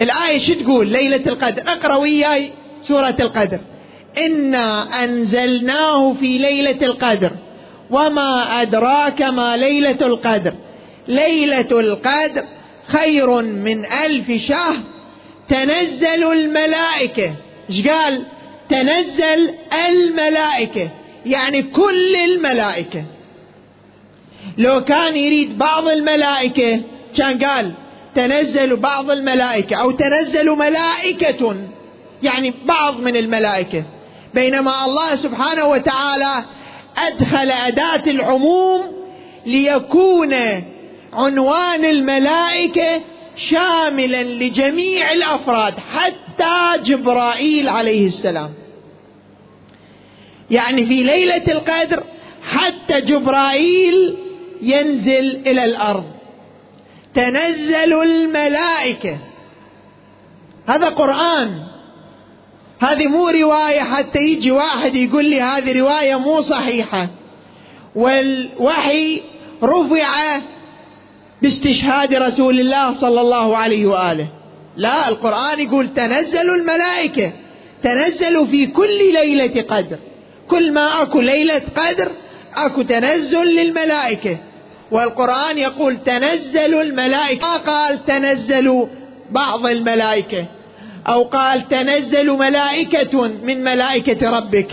الآية 0.03 0.39
شو 0.39 0.55
تقول 0.55 0.87
ليلة 0.89 1.23
القدر؟ 1.27 1.63
اقرأ 1.63 1.97
وياي 1.97 2.51
سورة 2.83 3.17
القدر. 3.21 3.61
إنا 4.19 5.05
أنزلناه 5.05 6.13
في 6.13 6.39
ليلة 6.39 6.87
القدر. 6.87 7.31
وما 7.91 8.63
أدراك 8.63 9.23
ما 9.23 9.57
ليلة 9.57 9.99
القدر. 10.03 10.55
ليلة 11.09 11.81
القدر 11.81 12.45
خير 12.89 13.43
من 13.43 13.85
ألف 13.85 14.49
شهر. 14.49 14.77
تنزل 15.49 16.33
الملائكة. 16.33 17.35
إيش 17.71 17.89
قال؟ 17.89 18.25
تنزل 18.69 19.55
الملائكة. 19.89 20.91
يعني 21.27 21.63
كل 21.63 22.17
الملائكة. 22.17 23.05
لو 24.59 24.85
كان 24.85 25.17
يريد 25.17 25.59
بعض 25.59 25.89
الملائكة 25.89 26.83
كان 27.17 27.39
قال 27.39 27.73
تنزل 28.15 28.77
بعض 28.77 29.11
الملائكة 29.11 29.77
أو 29.77 29.91
تنزل 29.91 30.51
ملائكة. 30.51 31.57
يعني 32.23 32.55
بعض 32.65 33.01
من 33.01 33.17
الملائكة. 33.17 33.85
بينما 34.35 34.85
الله 34.85 35.17
سبحانه 35.17 35.65
وتعالى 35.65 36.45
أدخل 36.97 37.51
أداة 37.51 38.11
العموم 38.11 38.93
ليكون 39.47 40.35
عنوان 41.13 41.85
الملائكة 41.85 43.01
شاملا 43.37 44.23
لجميع 44.23 45.13
الأفراد 45.13 45.75
حتى 45.79 46.83
جبرائيل 46.83 47.69
عليه 47.69 48.07
السلام. 48.07 48.55
يعني 50.51 50.87
في 50.87 51.03
ليلة 51.03 51.45
القدر 51.49 52.03
حتى 52.43 53.01
جبرائيل 53.01 54.17
ينزل 54.63 55.43
إلى 55.47 55.65
الأرض. 55.65 56.05
تنزل 57.15 58.03
الملائكة. 58.03 59.19
هذا 60.67 60.89
قرآن. 60.89 61.72
هذه 62.83 63.07
مو 63.07 63.29
رواية 63.29 63.81
حتى 63.81 64.19
يجي 64.19 64.51
واحد 64.51 64.97
يقول 64.97 65.25
لي 65.25 65.41
هذه 65.41 65.79
رواية 65.79 66.17
مو 66.17 66.41
صحيحة. 66.41 67.09
والوحي 67.95 69.23
رفع 69.63 70.41
باستشهاد 71.43 72.15
رسول 72.15 72.61
الله 72.61 72.93
صلى 72.93 73.21
الله 73.21 73.57
عليه 73.57 73.87
وآله. 73.87 74.29
لا 74.77 75.09
القرآن 75.09 75.61
يقول 75.61 75.95
تنزل 75.95 76.51
الملائكة 76.51 77.33
تنزل 77.83 78.47
في 78.51 78.67
كل 78.67 79.13
ليلة 79.13 79.63
قدر. 79.63 79.99
كل 80.49 80.73
ما 80.73 81.03
أكو 81.03 81.21
ليلة 81.21 81.63
قدر 81.77 82.13
أكو 82.55 82.83
تنزل 82.83 83.45
للملائكة. 83.45 84.39
والقرآن 84.93 85.59
يقول 85.59 86.03
تنزل 86.05 86.75
الملائكة. 86.75 87.47
ما 87.47 87.57
قال 87.57 88.05
تنزل 88.05 88.87
بعض 89.31 89.67
الملائكة. 89.67 90.47
أو 91.07 91.23
قال 91.23 91.69
تنزل 91.69 92.31
ملائكة 92.31 93.23
من 93.29 93.65
ملائكة 93.65 94.39
ربك. 94.39 94.69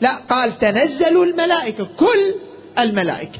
لا 0.00 0.16
قال 0.30 0.58
تنزل 0.58 1.22
الملائكة 1.22 1.88
كل 1.96 2.34
الملائكة. 2.78 3.38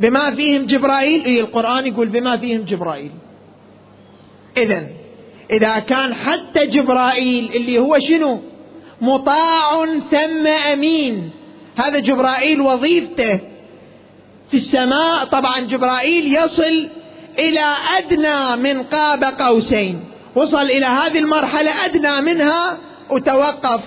بما 0.00 0.34
فيهم 0.34 0.66
جبرائيل 0.66 1.24
إيه 1.24 1.40
القرآن 1.40 1.86
يقول 1.86 2.08
بما 2.08 2.36
فيهم 2.36 2.62
جبرائيل. 2.62 3.10
إذا 4.56 4.86
إذا 5.50 5.78
كان 5.78 6.14
حتى 6.14 6.66
جبرائيل 6.66 7.50
اللي 7.54 7.78
هو 7.78 7.98
شنو؟ 7.98 8.40
مطاع 9.00 9.86
ثم 10.10 10.46
أمين. 10.46 11.30
هذا 11.76 11.98
جبرائيل 11.98 12.60
وظيفته 12.60 13.40
في 14.50 14.54
السماء. 14.54 15.24
طبعا 15.24 15.60
جبرائيل 15.60 16.34
يصل 16.34 16.88
إلى 17.38 17.64
أدنى 17.98 18.62
من 18.62 18.82
قاب 18.82 19.24
قوسين. 19.24 20.04
وصل 20.38 20.64
إلى 20.64 20.86
هذه 20.86 21.18
المرحلة 21.18 21.84
أدنى 21.84 22.20
منها 22.20 22.78
وتوقف. 23.10 23.80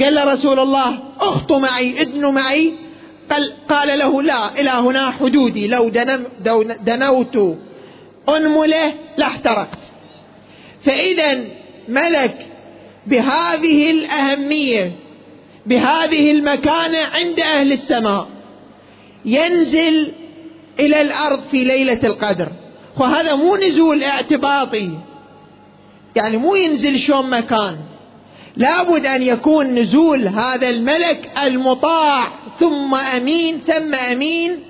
قال 0.00 0.28
رسول 0.28 0.60
الله 0.60 0.98
اخطوا 1.20 1.58
معي 1.58 2.00
ادنوا 2.00 2.30
معي. 2.30 2.72
قال, 3.30 3.52
قال 3.68 3.98
له 3.98 4.22
لا 4.22 4.60
إلى 4.60 4.70
هنا 4.70 5.10
حدودي 5.10 5.68
لو 5.68 5.88
دنوت 6.80 7.58
أنمله 8.28 8.92
لاحترقت 9.16 9.78
فإذا 10.84 11.44
ملك 11.88 12.46
بهذه 13.06 13.90
الأهمية 13.90 14.92
بهذه 15.66 16.30
المكانة 16.30 16.98
عند 17.14 17.40
أهل 17.40 17.72
السماء 17.72 18.28
ينزل 19.24 20.12
إلى 20.80 21.00
الأرض 21.00 21.40
في 21.50 21.64
ليلة 21.64 22.00
القدر. 22.04 22.48
وهذا 22.96 23.34
مو 23.34 23.56
نزول 23.56 24.04
اعتباطي. 24.04 24.90
يعني 26.16 26.36
مو 26.36 26.54
ينزل 26.54 26.98
شون 26.98 27.30
مكان. 27.30 27.78
لابد 28.56 29.06
أن 29.06 29.22
يكون 29.22 29.74
نزول 29.78 30.28
هذا 30.28 30.68
الملك 30.68 31.30
المطاع 31.42 32.28
ثم 32.58 32.94
أمين 32.94 33.60
ثم 33.66 33.94
أمين. 33.94 34.60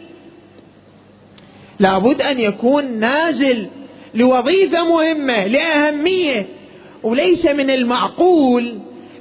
لابد 1.78 2.22
أن 2.22 2.40
يكون 2.40 2.84
نازل 2.98 3.68
لوظيفة 4.14 4.84
مهمة 4.84 5.46
لأهمية. 5.46 6.46
وليس 7.02 7.46
من 7.46 7.70
المعقول 7.70 8.78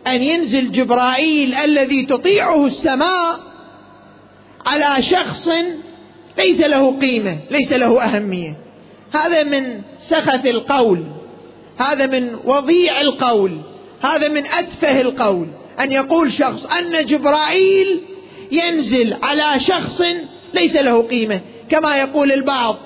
أن 0.07 0.21
ينزل 0.21 0.71
جبرائيل 0.71 1.55
الذي 1.55 2.05
تطيعه 2.05 2.65
السماء 2.65 3.39
على 4.65 5.01
شخص 5.01 5.49
ليس 6.37 6.61
له 6.61 6.99
قيمة 6.99 7.37
ليس 7.51 7.73
له 7.73 8.03
أهمية. 8.03 8.57
هذا 9.13 9.43
من 9.43 9.81
سخف 9.99 10.45
القول. 10.45 11.12
هذا 11.77 12.05
من 12.05 12.35
وضيع 12.45 13.01
القول 13.01 13.61
هذا 14.01 14.27
من 14.27 14.45
أتفه 14.45 15.01
القول 15.01 15.47
أن 15.79 15.91
يقول 15.91 16.33
شخص 16.33 16.65
أن 16.65 17.05
جبرائيل 17.05 18.01
ينزل 18.51 19.17
على 19.23 19.59
شخص 19.59 20.01
ليس 20.53 20.75
له 20.75 21.01
قيمة. 21.01 21.41
كما 21.69 21.97
يقول 21.97 22.31
البعض 22.31 22.77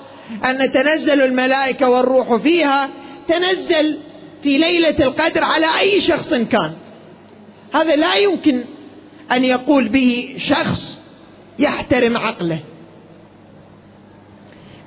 أن 0.44 0.72
تنزل 0.72 1.22
الملائكة 1.22 1.88
والروح 1.88 2.36
فيها 2.36 2.90
تنزل 3.28 3.98
في 4.42 4.58
ليلة 4.58 4.96
القدر 5.00 5.44
على 5.44 5.78
أي 5.80 6.00
شخص 6.00 6.34
كان. 6.34 6.72
هذا 7.74 7.96
لا 7.96 8.14
يمكن 8.14 8.64
أن 9.32 9.44
يقول 9.44 9.88
به 9.88 10.34
شخص 10.38 10.98
يحترم 11.58 12.16
عقله. 12.16 12.60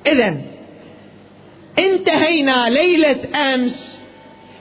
اذا 0.07 0.50
انتهينا 1.79 2.69
ليلة 2.69 3.17
أمس 3.53 4.01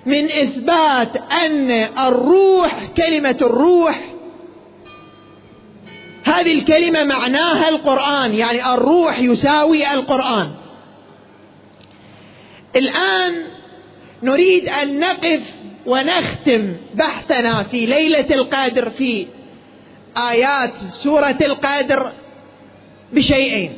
من 0.07 0.25
إثبات 0.25 1.16
أن 1.16 1.70
الروح 1.99 2.87
كلمة 2.96 3.37
الروح 3.42 4.01
هذه 6.25 6.59
الكلمة 6.59 7.05
معناها 7.05 7.68
القرآن 7.68 8.35
يعني 8.35 8.75
الروح 8.75 9.18
يساوي 9.18 9.92
القرآن. 9.94 10.51
الآن 12.77 13.46
نريد 14.23 14.68
أن 14.68 15.01
نقف 15.01 15.40
ونختم 15.87 16.73
بحثنا 16.94 17.62
في 17.62 17.87
ليلة 17.87 18.35
القدر 18.35 18.90
في 18.90 19.27
آيات 20.16 20.73
سورة 21.03 21.38
القدر 21.42 22.12
بشيئين. 23.12 23.73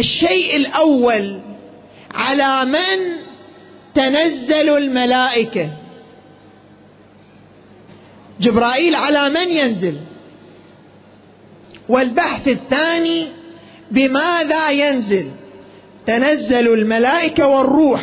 الشيء 0.00 0.56
الأول 0.56 1.40
على 2.14 2.64
من 2.64 3.22
تنزل 3.94 4.68
الملائكة. 4.70 5.70
جبرائيل 8.40 8.94
على 8.94 9.28
من 9.28 9.50
ينزل؟ 9.50 10.00
والبحث 11.88 12.48
الثاني 12.48 13.28
بماذا 13.90 14.70
ينزل؟ 14.70 15.30
تنزل 16.06 16.68
الملائكة 16.68 17.46
والروح. 17.46 18.02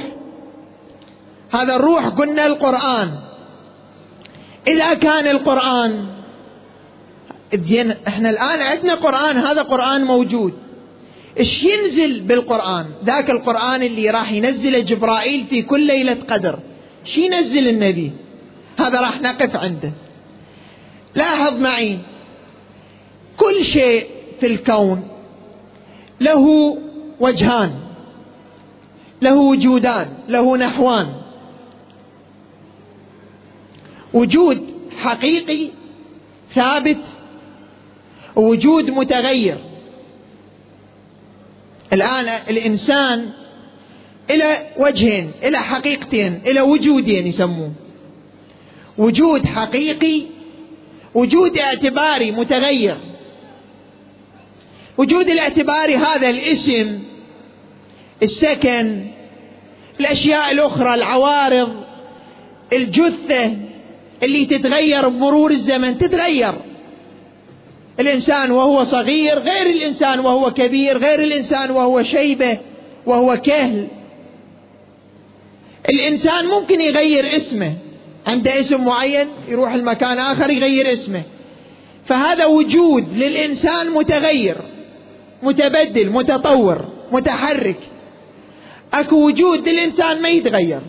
هذا 1.52 1.76
الروح 1.76 2.08
قلنا 2.08 2.46
القرآن. 2.46 3.10
إذا 4.68 4.94
كان 4.94 5.28
القرآن 5.28 6.06
إحنا 8.08 8.30
الآن 8.30 8.62
عندنا 8.62 8.96
قرآن 8.96 9.38
هذا 9.38 9.62
قرآن 9.62 10.04
موجود. 10.04 10.69
إيش 11.40 11.64
ينزل 11.64 12.22
بالقرآن؟ 12.22 12.86
ذاك 13.06 13.30
القرآن 13.30 13.84
اللي 13.84 14.10
راح 14.10 14.32
ينزله 14.32 14.80
جبرائيل 14.80 15.46
في 15.50 15.62
كل 15.62 15.88
ليلة 15.88 16.18
قدر. 16.28 16.60
إيش 17.06 17.18
ينزل 17.18 17.68
النبي؟ 17.68 18.12
هذا 18.80 19.02
راح 19.02 19.22
نقف 19.22 19.56
عنده. 19.56 19.92
لاحظ 21.16 21.54
معي 21.54 21.98
كل 23.38 23.66
شيء 23.66 24.08
في 24.40 24.46
الكون 24.46 25.08
له 26.22 26.78
وجهان 27.20 27.74
له 29.22 29.36
وجودان 29.36 30.08
له 30.28 30.58
نحوان. 30.58 31.08
وجود 34.14 34.74
حقيقي 34.98 35.70
ثابت 36.56 37.04
ووجود 38.36 38.90
متغير. 38.90 39.69
الآن 41.94 42.30
الإنسان 42.50 43.30
إلى 44.30 44.58
وجهين 44.78 45.32
إلى 45.44 45.58
حقيقتين 45.58 46.42
إلى 46.48 46.62
وجودين 46.62 47.28
يسموه. 47.28 47.72
وجود 48.98 49.46
حقيقي 49.46 50.24
وجود 51.16 51.58
اعتباري 51.58 52.32
متغير. 52.32 52.98
وجود 54.98 55.30
الاعتباري 55.30 55.96
هذا 55.96 56.30
الاسم 56.30 57.00
السكن 58.24 59.08
الأشياء 60.00 60.52
الأخرى 60.52 60.94
العوارض 60.94 61.84
الجثة 62.74 63.58
اللي 64.24 64.46
تتغير 64.46 65.08
بمرور 65.08 65.52
الزمن 65.52 65.98
تتغير. 65.98 66.54
الإنسان 68.00 68.52
وهو 68.52 68.84
صغير 68.84 69.40
غير 69.40 69.68
الإنسان 69.68 70.20
وهو 70.20 70.54
كبير 70.54 70.98
غير 70.98 71.20
الإنسان 71.20 71.72
وهو 71.72 72.04
شيبة 72.04 72.60
وهو 73.06 73.38
كهل. 73.38 73.88
الإنسان 75.90 76.48
ممكن 76.48 76.82
يغير 76.82 77.36
اسمه. 77.36 77.74
عنده 78.28 78.60
اسم 78.60 78.84
معين 78.84 79.28
يروح 79.48 79.74
المكان 79.74 80.18
آخر 80.18 80.50
يغير 80.50 80.94
اسمه. 80.94 81.24
فهذا 82.06 82.46
وجود 82.46 83.18
للإنسان 83.18 83.92
متغير 83.92 84.58
متبدل 85.44 86.10
متطور 86.10 86.86
متحرك. 87.12 87.80
أكو 88.94 89.16
وجود 89.26 89.70
للإنسان 89.70 90.22
ما 90.22 90.30
يتغير. 90.30 90.82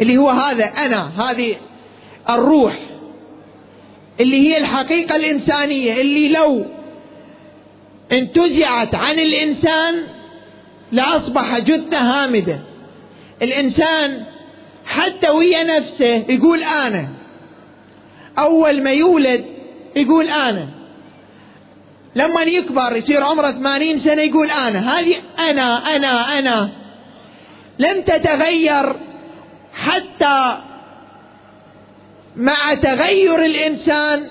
اللي 0.00 0.16
هو 0.16 0.30
هذا 0.30 0.64
أنا 0.64 1.30
هذه 1.30 1.54
الروح. 2.30 2.78
اللي 4.20 4.48
هي 4.48 4.58
الحقيقة 4.58 5.16
الإنسانية 5.16 6.00
اللي 6.00 6.28
لو 6.28 6.66
انتزعت 8.12 8.94
عن 8.94 9.18
الإنسان 9.18 10.02
لأصبح 10.92 11.58
جثة 11.58 11.98
هامدة. 11.98 12.60
الإنسان 13.42 14.24
حتى 14.86 15.30
ويا 15.30 15.64
نفسه 15.64 16.24
يقول 16.28 16.62
أنا. 16.62 17.08
أول 18.38 18.82
ما 18.82 18.90
يولد 18.92 19.44
يقول 19.96 20.28
أنا. 20.28 20.68
لما 22.16 22.42
يكبر 22.42 22.96
يصير 22.96 23.22
عمره 23.22 23.50
ثمانين 23.50 23.98
سنة 23.98 24.22
يقول 24.22 24.50
أنا. 24.50 24.98
هذه 24.98 25.16
أنا 25.38 25.96
أنا 25.96 26.38
أنا. 26.38 26.70
لم 27.78 28.02
تتغير 28.02 28.96
حتى 29.74 30.58
مع 32.36 32.74
تغير 32.74 33.44
الإنسان 33.44 34.30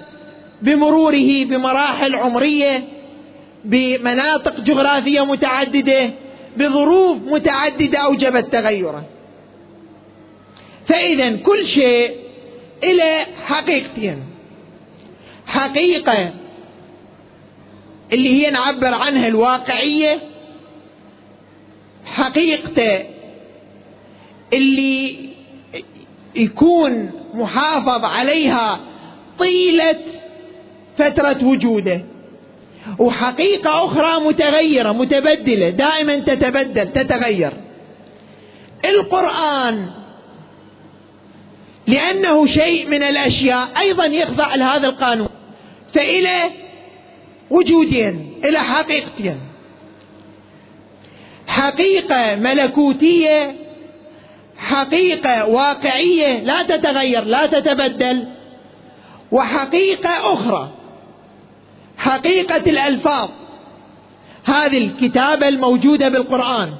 بمروره 0.61 1.43
بمراحل 1.43 2.15
عمرية 2.15 2.83
بمناطق 3.65 4.59
جغرافية 4.59 5.25
متعددة 5.25 6.13
بظروف 6.57 7.17
متعددة 7.17 7.99
أوجبت 7.99 8.53
تغيره. 8.53 9.05
فإذا 10.85 11.37
كل 11.37 11.65
شيء 11.65 12.15
إلى 12.83 13.25
حقيقتين. 13.45 14.23
حقيقة 15.45 16.33
اللي 18.13 18.29
هي 18.29 18.49
نعبر 18.49 18.93
عنها 18.93 19.27
الواقعية 19.27 20.21
حقيقته 22.05 23.05
اللي 24.53 25.32
يكون 26.35 27.11
محافظ 27.33 28.05
عليها 28.05 28.79
طيلة 29.39 29.99
فترة 30.97 31.45
وجوده. 31.45 32.05
وحقيقة 32.99 33.85
أخرى 33.85 34.25
متغيرة 34.27 34.91
متبدلة 34.91 35.69
دائما 35.69 36.17
تتبدل 36.17 36.93
تتغير. 36.93 37.53
القرآن 38.85 39.89
لأنه 41.87 42.45
شيء 42.45 42.89
من 42.89 43.03
الأشياء 43.03 43.79
أيضا 43.79 44.05
يخضع 44.05 44.55
لهذا 44.55 44.87
القانون. 44.87 45.29
فإلى 45.93 46.37
وجودين 47.49 48.33
إلى 48.45 48.59
حقيقتين. 48.59 49.39
حقيقة 51.47 52.35
ملكوتية 52.35 53.55
حقيقة 54.63 55.47
واقعية 55.47 56.43
لا 56.43 56.63
تتغير 56.63 57.23
لا 57.23 57.45
تتبدل. 57.45 58.27
وحقيقة 59.31 60.33
أخرى 60.33 60.69
حقيقة 61.97 62.69
الألفاظ. 62.69 63.29
هذه 64.43 64.77
الكتابة 64.77 65.47
الموجودة 65.47 66.09
بالقرآن. 66.09 66.73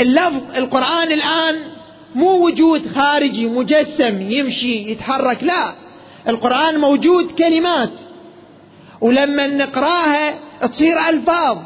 اللفظ 0.00 0.56
القرآن 0.56 1.12
الآن 1.12 1.62
مو 2.14 2.46
وجود 2.46 2.88
خارجي 2.94 3.46
مجسم 3.46 4.20
يمشي 4.30 4.90
يتحرك 4.90 5.44
لا. 5.44 5.74
القرآن 6.28 6.80
موجود 6.80 7.30
كلمات. 7.32 7.92
ولما 9.00 9.46
نقراها 9.46 10.38
تصير 10.66 11.08
ألفاظ. 11.08 11.58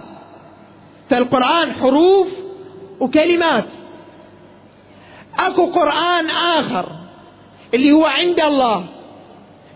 فالقرآن 1.10 1.72
حروف 1.72 2.28
وكلمات. 3.00 3.66
أكو 5.38 5.66
قرآن 5.66 6.30
آخر 6.30 6.88
اللي 7.74 7.92
هو 7.92 8.06
عند 8.06 8.40
الله. 8.40 8.84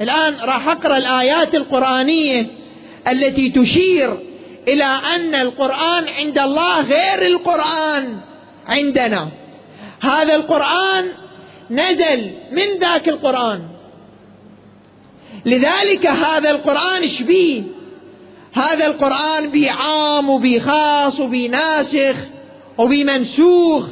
الآن 0.00 0.34
راح 0.34 0.68
أقرأ 0.68 0.96
الآيات 0.96 1.54
القرآنية 1.54 2.46
التي 3.08 3.50
تشير 3.50 4.18
إلى 4.68 4.84
أن 4.84 5.34
القرآن 5.34 6.08
عند 6.08 6.38
الله 6.38 6.80
غير 6.80 7.26
القرآن 7.26 8.20
عندنا. 8.66 9.28
هذا 10.00 10.34
القرآن 10.34 11.12
نزل 11.70 12.30
من 12.52 12.78
ذاك 12.80 13.08
القرآن. 13.08 13.62
لذلك 15.46 16.06
هذا 16.06 16.50
القرآن 16.50 17.08
شبيه 17.08 17.62
هذا 18.52 18.87
القرآن 18.87 19.50
بي 19.50 19.68
عام 19.68 20.30
وبي 20.30 20.60
خاص 20.60 21.20
ناسخ. 21.20 22.16
وبي 22.78 23.04
منسوخ 23.04 23.87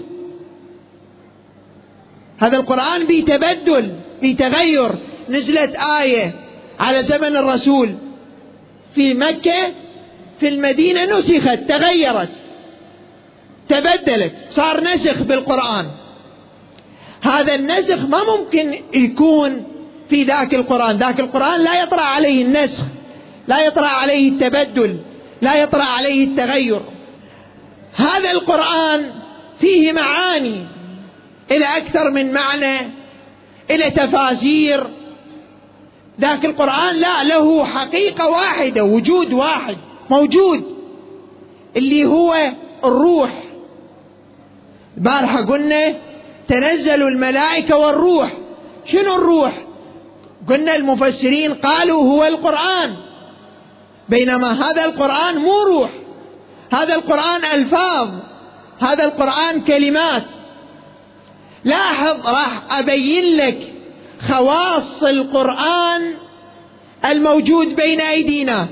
هذا 2.39 2.57
القرآن 2.57 3.07
بي 3.07 3.23
تبدل 3.23 3.95
بي 4.21 4.35
تغير. 4.35 4.91
نزلت 5.29 5.77
آية 6.01 6.35
على 6.81 7.03
زمن 7.03 7.37
الرسول. 7.37 7.95
في 8.95 9.15
مكة 9.15 9.73
في 10.41 10.49
المدينة 10.49 11.05
نسخت 11.05 11.59
تغيرت 11.69 12.33
تبدلت 13.69 14.35
صار 14.51 14.85
نسخ 14.85 15.23
بالقرآن. 15.23 15.87
هذا 17.21 17.55
النسخ 17.55 17.99
ما 17.99 18.37
ممكن 18.37 18.81
يكون 18.95 19.65
في 20.09 20.23
ذاك 20.23 20.55
القرآن. 20.55 20.97
ذاك 20.97 21.21
القرآن 21.21 21.61
لا 21.61 21.83
يطرأ 21.83 22.03
عليه 22.03 22.43
النسخ 22.43 22.85
لا 23.49 23.67
يطرأ 23.67 23.87
عليه 23.87 24.29
التبدل 24.29 24.99
لا 25.43 25.63
يطرأ 25.63 25.85
عليه 25.85 26.25
التغير. 26.27 26.81
هذا 27.95 28.31
القرآن 28.31 29.13
فيه 29.59 29.93
معاني 29.93 30.67
إلى 31.51 31.65
أكثر 31.65 32.11
من 32.11 32.33
معنى 32.33 32.79
إلى 33.71 33.91
تفاسير 33.91 34.87
ذاك 36.21 36.45
القرآن 36.45 36.97
لا 36.97 37.25
له 37.25 37.65
حقيقة 37.65 38.29
واحدة 38.31 38.85
وجود 38.85 39.33
واحد 39.33 39.77
موجود 40.11 40.77
اللي 41.77 42.05
هو 42.05 42.53
الروح. 42.85 43.43
البارحة 44.97 45.45
قلنا 45.47 45.95
تنزل 46.49 47.03
الملائكة 47.03 47.77
والروح. 47.77 48.33
شنو 48.85 49.15
الروح؟ 49.15 49.53
قلنا 50.49 50.75
المفسرين 50.75 51.55
قالوا 51.55 52.03
هو 52.03 52.25
القرآن. 52.25 52.97
بينما 54.09 54.53
هذا 54.53 54.85
القرآن 54.85 55.39
مو 55.39 55.63
روح. 55.63 55.91
هذا 56.73 56.95
القرآن 56.95 57.45
ألفاظ 57.45 58.11
هذا 58.81 59.05
القرآن 59.05 59.61
كلمات. 59.61 60.25
لاحظ 61.65 62.27
راح 62.27 62.79
أبين 62.79 63.37
لك 63.37 63.73
خواص 64.29 65.03
القرآن 65.03 66.15
الموجود 67.05 67.77
بين 67.77 68.01
أيدينا 68.01 68.69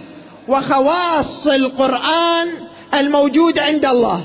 وخواص 0.48 1.46
القرآن 1.46 2.48
الموجود 2.94 3.58
عند 3.58 3.84
الله. 3.84 4.24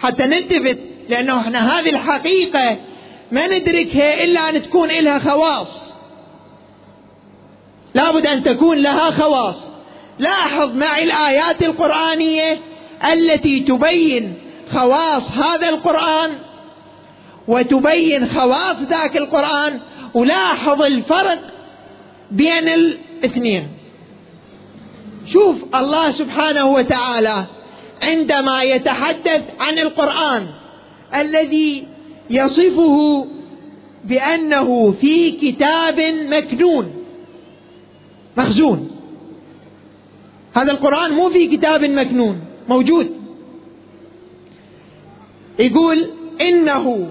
حتى 0.00 0.24
نلتفت 0.24 0.78
لأنه 1.08 1.40
إحنا 1.40 1.78
هذه 1.78 1.90
الحقيقة 1.90 2.76
ما 3.32 3.46
ندركها 3.46 4.24
إلا 4.24 4.48
أن 4.48 4.62
تكون 4.62 4.88
لها 4.88 5.18
خواص. 5.18 5.94
لابد 7.94 8.26
أن 8.26 8.42
تكون 8.42 8.78
لها 8.78 9.10
خواص. 9.10 9.70
لاحظ 10.18 10.76
معي 10.76 11.04
الآيات 11.04 11.62
القرآنية 11.62 12.73
التي 13.12 13.60
تبين 13.60 14.34
خواص 14.70 15.30
هذا 15.30 15.68
القرآن 15.68 16.38
وتبين 17.48 18.28
خواص 18.28 18.82
ذاك 18.82 19.16
القرآن 19.16 19.80
ولاحظ 20.14 20.82
الفرق 20.82 21.38
بين 22.30 22.68
الاثنين. 22.68 23.68
شوف 25.26 25.56
الله 25.74 26.10
سبحانه 26.10 26.66
وتعالى 26.66 27.44
عندما 28.02 28.62
يتحدث 28.62 29.42
عن 29.60 29.78
القرآن 29.78 30.46
الذي 31.14 31.86
يصفه 32.30 33.26
بأنه 34.04 34.94
في 35.00 35.30
كتاب 35.30 36.00
مكنون 36.30 36.92
مخزون. 38.36 38.90
هذا 40.54 40.72
القرآن 40.72 41.14
مو 41.14 41.30
في 41.30 41.46
كتاب 41.46 41.84
مكنون. 41.84 42.53
موجود. 42.68 43.10
يقول 45.58 46.08
إنه 46.40 47.10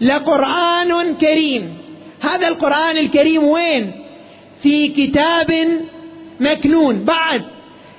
لقرآن 0.00 1.14
كريم. 1.14 1.78
هذا 2.20 2.48
القرآن 2.48 2.98
الكريم 2.98 3.44
وين؟ 3.44 3.92
في 4.62 4.88
كتاب 4.88 5.80
مكنون. 6.40 7.04
بعد 7.04 7.44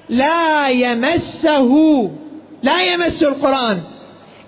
لا 0.09 0.69
يمسه 0.69 1.71
لا 2.63 2.93
يمس 2.93 3.23
القرآن 3.23 3.81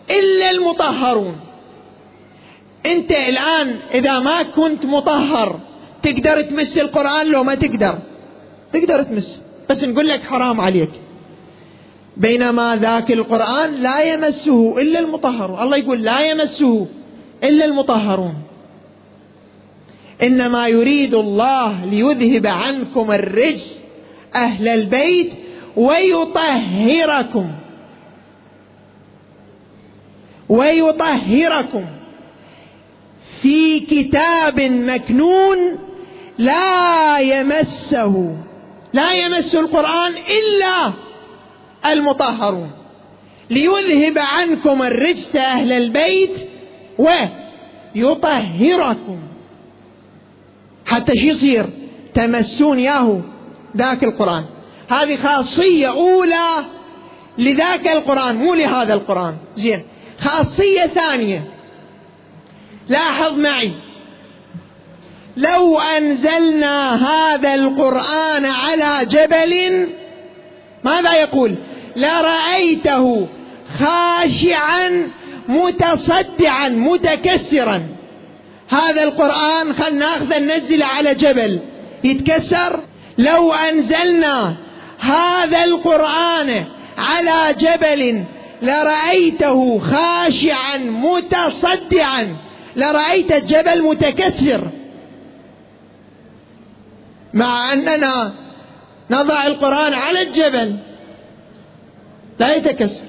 إلا 0.10 0.52
المطهرون. 0.52 1.36
أنت 2.86 3.12
الآن 3.12 3.80
إذا 3.94 4.20
ما 4.20 4.44
كنت 4.44 4.86
مطهر 4.86 5.60
تقدر 6.04 6.42
تمس 6.42 6.78
القرآن 6.78 7.32
لو 7.32 7.44
ما 7.44 7.56
تقدر. 7.56 8.00
تقدر 8.74 9.04
تمس. 9.04 9.44
بس 9.70 9.84
نقول 9.84 10.08
لك 10.08 10.24
حرام 10.24 10.62
عليك. 10.62 10.92
بينما 12.18 12.76
ذاك 12.76 13.12
القرآن 13.12 13.76
لا 13.76 14.14
يمسه 14.14 14.82
إلا 14.82 15.00
المطهرون 15.00 15.64
الله 15.64 15.78
يقول 15.78 16.04
لا 16.04 16.22
يمسه 16.22 16.88
إلا 17.44 17.66
المطهرون. 17.66 18.34
إنما 20.24 20.68
يريد 20.68 21.14
الله 21.14 21.86
ليذهب 21.86 22.48
عنكم 22.48 23.12
الرجس 23.12 23.84
أهل 24.36 24.68
البيت 24.68 25.32
ويطهركم. 25.76 27.52
ويطهركم. 30.50 31.86
في 33.42 33.80
كتاب 33.80 34.62
مكنون 34.62 35.58
لا 36.38 37.20
يمسه. 37.20 38.36
لا 38.94 39.14
يمس 39.14 39.56
القرآن 39.56 40.12
إلا 40.12 40.94
المطهرون. 41.86 42.72
ليذهب 43.50 44.18
عنكم 44.18 44.82
الرجس 44.82 45.36
أهل 45.36 45.72
البيت 45.72 46.50
ويطهركم. 47.96 49.20
حتى 50.86 51.20
شو 51.20 51.26
يصير؟ 51.26 51.70
تمسون 52.14 52.80
ياهو 52.80 53.20
ذاك 53.78 54.04
القرآن. 54.04 54.46
هذه 54.90 55.16
خاصية 55.16 55.88
أولى 55.88 56.66
لذاك 57.38 57.88
القرآن 57.88 58.36
مو 58.36 58.54
لهذا 58.54 58.94
القرآن. 58.94 59.38
زين. 59.56 59.84
خاصية 60.20 60.86
ثانية. 60.86 61.44
لاحظ 62.90 63.34
معي. 63.34 63.72
لو 65.38 65.80
أنزلنا 65.80 66.96
هذا 67.08 67.56
القرآن 67.56 68.46
على 68.46 69.06
جبل 69.06 69.88
ماذا 70.84 71.14
يقول؟ 71.14 71.56
لرأيته 71.96 73.28
خاشعا 73.80 75.10
متصدعا 75.48 76.70
متكسرا. 76.70 77.88
هذا 78.70 79.04
القرآن 79.04 79.74
خلنا 79.74 80.00
ناخذه 80.00 80.40
ننزله 80.40 80.86
على 80.86 81.16
جبل. 81.16 81.60
يتكسر؟ 82.04 82.80
لو 83.18 83.54
أنزلنا 83.54 84.56
هذا 85.00 85.64
القرآن 85.64 86.66
على 86.98 87.56
جبل 87.60 88.24
لرأيته 88.62 89.80
خاشعا 89.80 90.78
متصدعا. 90.78 92.36
لرأيت 92.76 93.32
الجبل 93.32 93.82
متكسر. 93.82 94.68
مع 97.34 97.74
أننا 97.74 98.34
نضع 99.12 99.48
القرآن 99.48 99.94
على 99.94 100.22
الجبل. 100.22 100.78
لا 102.42 102.56
يتكسر. 102.56 103.06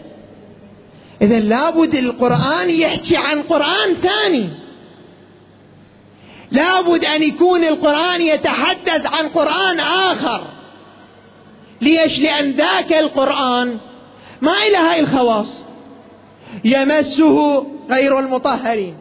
إذا 1.22 1.40
لابد 1.40 1.94
القرآن 1.94 2.70
يحكي 2.70 3.16
عن 3.16 3.42
قرآن 3.42 3.94
ثاني. 3.94 4.50
لابد 6.50 7.04
أن 7.04 7.22
يكون 7.22 7.64
القرآن 7.64 8.22
يتحدث 8.22 9.06
عن 9.06 9.28
قرآن 9.28 9.80
آخر. 9.80 10.46
ليش؟ 11.80 12.20
لأن 12.20 12.50
ذاك 12.50 12.92
القرآن 12.92 13.78
ما 14.42 14.52
إلى 14.66 14.76
هاي 14.76 15.00
الخواص. 15.00 15.58
يمسه 16.64 17.66
غير 17.90 18.18
المطهرين. 18.18 18.96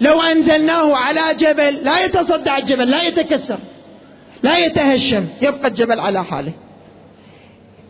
لو 0.00 0.22
أنزلناه 0.22 0.96
على 0.96 1.34
جبل 1.34 1.74
لا 1.74 2.04
يتصدع 2.04 2.58
الجبل 2.58 2.90
لا 2.90 3.02
يتكسر 3.02 3.58
لا 4.42 4.58
يتهشم 4.58 5.26
يبقى 5.42 5.68
الجبل 5.68 6.00
على 6.00 6.24
حاله. 6.24 6.52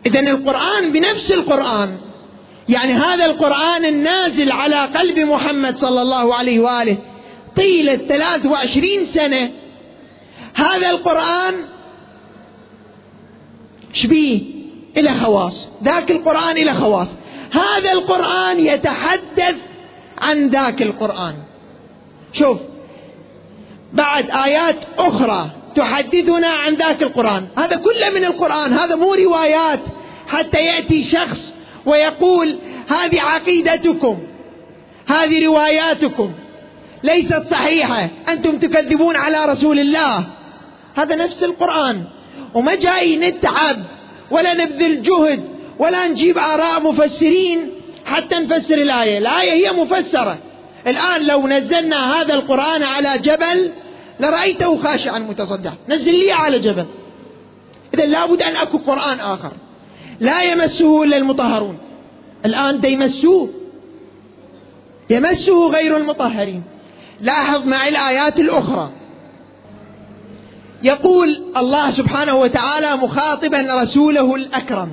إذا 0.05 0.19
القرآن 0.19 0.91
بنفس 0.91 1.31
القرآن. 1.31 1.97
يعني 2.69 2.93
هذا 2.93 3.25
القرآن 3.25 3.85
النازل 3.85 4.51
على 4.51 4.85
قلب 4.85 5.19
محمد 5.19 5.77
صلى 5.77 6.01
الله 6.01 6.35
عليه 6.35 6.59
وآله 6.59 6.97
طيلة 7.55 7.95
23 7.95 9.05
سنة. 9.05 9.51
هذا 10.53 10.89
القرآن 10.89 11.53
شبيه 13.93 14.41
إلى 14.97 15.13
خواص. 15.13 15.67
ذاك 15.83 16.11
القرآن 16.11 16.57
إلى 16.57 16.73
خواص. 16.73 17.07
هذا 17.51 17.91
القرآن 17.91 18.59
يتحدث 18.59 19.55
عن 20.21 20.47
ذاك 20.47 20.81
القرآن. 20.81 21.35
شوف 22.33 22.57
بعد 23.93 24.31
آيات 24.31 24.77
أخرى 24.97 25.49
تحدثنا 25.75 26.47
عن 26.47 26.75
ذاك 26.75 27.03
القرآن. 27.03 27.47
هذا 27.57 27.75
كله 27.75 28.09
من 28.09 28.25
القرآن. 28.25 28.73
هذا 28.73 28.95
مو 28.95 29.13
روايات. 29.13 29.79
حتى 30.27 30.65
يأتي 30.65 31.03
شخص 31.03 31.53
ويقول 31.85 32.57
هذه 32.87 33.21
عقيدتكم. 33.21 34.17
هذه 35.07 35.45
رواياتكم. 35.45 36.31
ليست 37.03 37.47
صحيحة. 37.47 38.09
أنتم 38.29 38.59
تكذبون 38.59 39.15
على 39.15 39.45
رسول 39.45 39.79
الله. 39.79 40.25
هذا 40.95 41.15
نفس 41.15 41.43
القرآن. 41.43 42.03
وما 42.53 42.75
جاي 42.75 43.17
نتعب 43.17 43.77
ولا 44.31 44.53
نبذل 44.53 45.01
جهد 45.01 45.43
ولا 45.79 46.07
نجيب 46.07 46.37
آراء 46.37 46.81
مفسرين 46.81 47.71
حتى 48.05 48.35
نفسر 48.35 48.75
الآية. 48.75 49.17
الآية 49.17 49.51
هي 49.51 49.71
مفسرة. 49.71 50.37
الآن 50.87 51.27
لو 51.27 51.47
نزلنا 51.47 52.21
هذا 52.21 52.33
القرآن 52.33 52.83
على 52.83 53.17
جبل 53.17 53.73
لرأيته 54.19 54.83
خاشعا 54.83 55.19
متصدعا. 55.19 55.75
نزل 55.89 56.19
لي 56.19 56.31
على 56.31 56.59
جبل. 56.59 56.85
إذا 57.93 58.05
لابد 58.05 58.43
أن 58.43 58.55
أكو 58.55 58.77
قرآن 58.77 59.19
آخر. 59.19 59.51
لا 60.19 60.43
يمسه 60.43 61.03
إلا 61.03 61.17
المطهرون. 61.17 61.77
الآن 62.45 62.79
دا 62.79 62.89
يمسوه. 62.89 63.49
يمسه 65.09 65.67
غير 65.67 65.97
المطهرين. 65.97 66.63
لاحظ 67.21 67.67
معي 67.67 67.89
الآيات 67.89 68.39
الأخرى. 68.39 68.91
يقول 70.83 71.43
الله 71.57 71.89
سبحانه 71.89 72.35
وتعالى 72.35 72.95
مخاطبا 72.95 73.67
رسوله 73.81 74.35
الأكرم. 74.35 74.89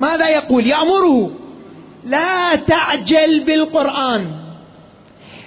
ماذا 0.00 0.28
يقول؟ 0.28 0.66
يأمره. 0.66 1.30
لا 2.04 2.54
تعجل 2.54 3.44
بالقرآن. 3.44 4.49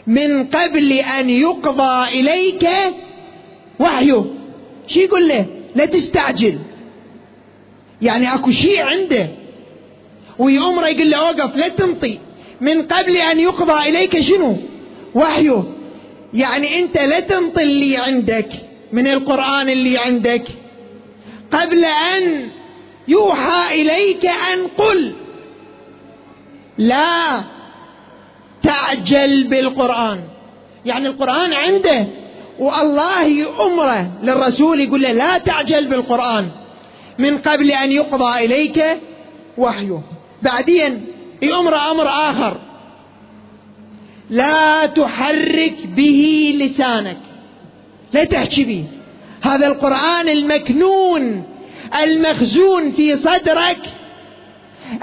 من 0.08 0.48
قبل 0.48 0.92
أن 0.92 1.30
يقضى 1.30 2.20
إليك 2.20 2.70
وحيه. 3.80 4.26
شو 4.88 5.00
يقول 5.00 5.28
له؟ 5.28 5.46
لا 5.76 5.86
تستعجل. 5.86 6.60
يعني 8.02 8.34
أكو 8.34 8.52
شيء 8.52 8.82
عنده. 8.82 9.30
ويأمره 10.40 10.88
يقول 10.88 11.12
له 11.12 11.18
أوقف 11.18 11.56
لا 11.56 11.68
تمطي 11.68 12.20
من 12.62 12.82
قبل 12.82 13.18
أن 13.18 13.40
يقضى 13.40 13.90
إليك 13.90 14.20
شنو؟ 14.20 14.58
وحيه. 15.16 15.64
يعني 16.34 16.80
أنت 16.80 16.98
لا 16.98 17.20
تنطي 17.20 17.64
اللي 17.64 17.98
عندك 17.98 18.50
من 18.92 19.08
القرآن 19.08 19.70
اللي 19.70 19.98
عندك. 19.98 20.48
قبل 21.52 21.86
أن 21.86 22.50
يوحى 23.08 23.82
إليك 23.82 24.26
أن 24.26 24.68
قل. 24.78 25.16
لا. 26.78 27.44
تعجل 28.64 29.48
بالقرآن. 29.48 30.24
يعني 30.86 31.08
القرآن 31.08 31.54
عنده 31.54 32.08
والله 32.60 33.24
يأمره 33.24 34.12
للرسول 34.24 34.80
يقول 34.80 35.02
له 35.02 35.12
لا 35.12 35.38
تعجل 35.38 35.88
بالقرآن. 35.88 36.50
من 37.20 37.38
قبل 37.38 37.72
أن 37.72 37.92
يقضى 37.92 38.46
إليك 38.46 38.84
وحيه. 39.58 40.02
بعدين 40.42 41.06
يأمر 41.42 41.76
أمر 41.92 42.08
آخر. 42.08 42.58
لا 44.30 44.86
تحرك 44.86 45.76
به 45.96 46.54
لسانك. 46.60 47.20
لا 48.14 48.24
تحكي 48.24 48.64
به. 48.64 48.86
هذا 49.42 49.68
القرآن 49.68 50.30
المكنون 50.30 51.44
المخزون 52.04 52.92
في 52.92 53.18
صدرك 53.18 53.80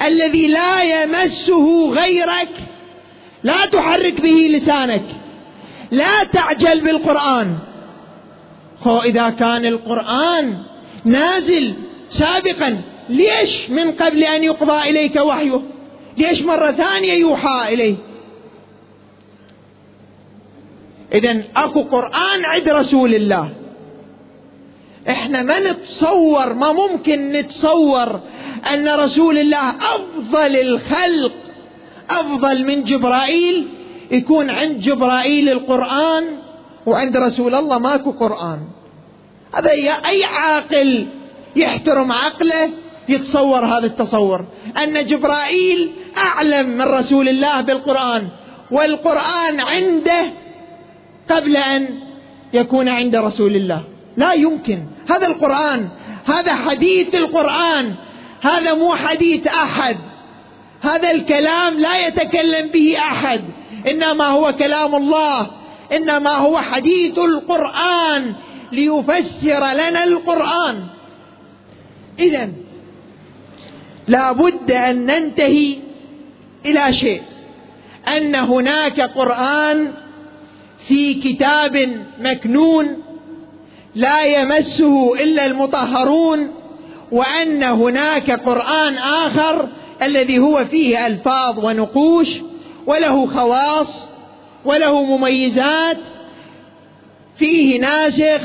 الذي 0.04 0.48
لا 0.48 1.02
يمسه 1.02 1.90
غيرك. 1.90 2.69
لا 3.44 3.66
تحرك 3.66 4.20
به 4.20 4.48
لسانك. 4.50 5.04
لا 5.90 6.24
تعجل 6.24 6.80
بالقرآن. 6.80 7.58
خو 8.80 8.98
إذا 8.98 9.30
كان 9.30 9.66
القرآن 9.66 10.62
نازل 11.04 11.74
سابقا 12.08 12.80
ليش 13.08 13.70
من 13.70 13.92
قبل 13.92 14.24
أن 14.24 14.44
يقضى 14.44 14.90
إليك 14.90 15.16
وحيه؟ 15.16 15.62
ليش 16.18 16.42
مرة 16.42 16.70
ثانية 16.70 17.12
يوحى 17.12 17.74
إليه؟ 17.74 17.96
إذا 21.14 21.42
أكو 21.56 21.82
قرآن 21.82 22.44
عند 22.44 22.68
رسول 22.68 23.14
الله. 23.14 23.50
إحنا 25.08 25.42
ما 25.42 25.60
نتصور 25.70 26.54
ما 26.54 26.72
ممكن 26.72 27.32
نتصور 27.32 28.20
أن 28.72 28.88
رسول 28.88 29.38
الله 29.38 29.70
أفضل 29.70 30.56
الخلق 30.56 31.32
أفضل 32.10 32.66
من 32.66 32.82
جبرائيل 32.82 33.68
يكون 34.10 34.50
عند 34.50 34.80
جبرائيل 34.80 35.48
القرآن 35.48 36.24
وعند 36.86 37.16
رسول 37.16 37.54
الله 37.54 37.78
ماكو 37.78 38.10
قرآن. 38.10 38.60
هذا 39.54 39.70
أي 40.08 40.24
عاقل 40.24 41.06
يحترم 41.56 42.12
عقله 42.12 42.70
يتصور 43.08 43.64
هذا 43.64 43.86
التصور. 43.86 44.44
أن 44.82 45.06
جبرائيل 45.06 45.90
أعلم 46.16 46.68
من 46.68 46.82
رسول 46.82 47.28
الله 47.28 47.60
بالقرآن 47.60 48.28
والقرآن 48.70 49.60
عنده 49.60 50.22
قبل 51.30 51.56
أن 51.56 51.88
يكون 52.54 52.88
عند 52.88 53.16
رسول 53.16 53.56
الله. 53.56 53.84
لا 54.16 54.32
يمكن. 54.32 54.78
هذا 55.10 55.26
القرآن 55.26 55.88
هذا 56.24 56.54
حديث 56.54 57.14
القرآن 57.14 57.94
هذا 58.40 58.74
مو 58.74 58.94
حديث 58.94 59.46
أحد. 59.46 59.96
هذا 60.80 61.10
الكلام 61.10 61.78
لا 61.78 62.06
يتكلم 62.06 62.68
به 62.68 62.96
أحد. 62.98 63.40
إنما 63.90 64.24
هو 64.24 64.52
كلام 64.52 64.94
الله. 64.94 65.50
إنما 65.96 66.30
هو 66.30 66.58
حديث 66.58 67.18
القرآن 67.18 68.34
ليفسر 68.72 69.72
لنا 69.72 70.04
القرآن. 70.04 70.86
إذا 72.18 72.50
لا 74.08 74.32
بد 74.32 74.70
أن 74.70 75.06
ننتهي 75.06 75.76
إلى 76.66 76.92
شيء. 76.92 77.22
أن 78.08 78.34
هناك 78.34 79.00
قرآن 79.00 79.92
في 80.88 81.14
كتاب 81.14 82.04
مكنون 82.20 83.02
لا 83.94 84.22
يمسه 84.24 85.14
إلا 85.14 85.46
المطهرون 85.46 86.54
وأن 87.12 87.62
هناك 87.62 88.30
قرآن 88.30 88.94
آخر 88.98 89.68
الذي 90.02 90.38
هو 90.38 90.64
فيه 90.64 91.06
ألفاظ 91.06 91.64
ونقوش 91.64 92.34
وله 92.86 93.26
خواص 93.26 94.08
وله 94.64 95.02
مميزات 95.02 95.98
فيه 97.36 97.80
ناسخ 97.80 98.40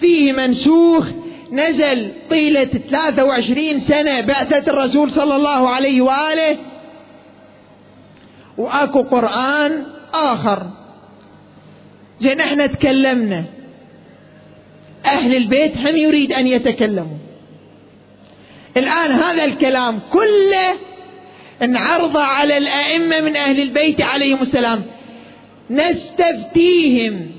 فيه 0.00 0.32
منسوخ 0.32 1.06
نزل 1.52 2.12
طيلة 2.30 2.64
23 2.64 3.78
سنة 3.78 4.20
بعثة 4.20 4.72
الرسول 4.72 5.10
صلى 5.10 5.36
الله 5.36 5.68
عليه 5.68 6.00
وآله. 6.00 6.58
وأكو 8.58 9.02
قرآن 9.02 9.86
آخر. 10.14 10.66
زين 12.18 12.40
إحنا 12.40 12.66
تكلمنا. 12.66 13.44
أهل 15.06 15.36
البيت 15.36 15.76
هم 15.76 15.96
يريد 15.96 16.32
أن 16.32 16.46
يتكلموا. 16.46 17.18
الآن 18.76 19.12
هذا 19.12 19.44
الكلام 19.44 20.00
كله 20.12 20.87
انعرض 21.62 22.16
على 22.16 22.58
الأئمة 22.58 23.20
من 23.20 23.36
أهل 23.36 23.60
البيت 23.60 24.02
عليهم 24.02 24.42
السلام. 24.42 24.82
نستفتيهم. 25.70 27.30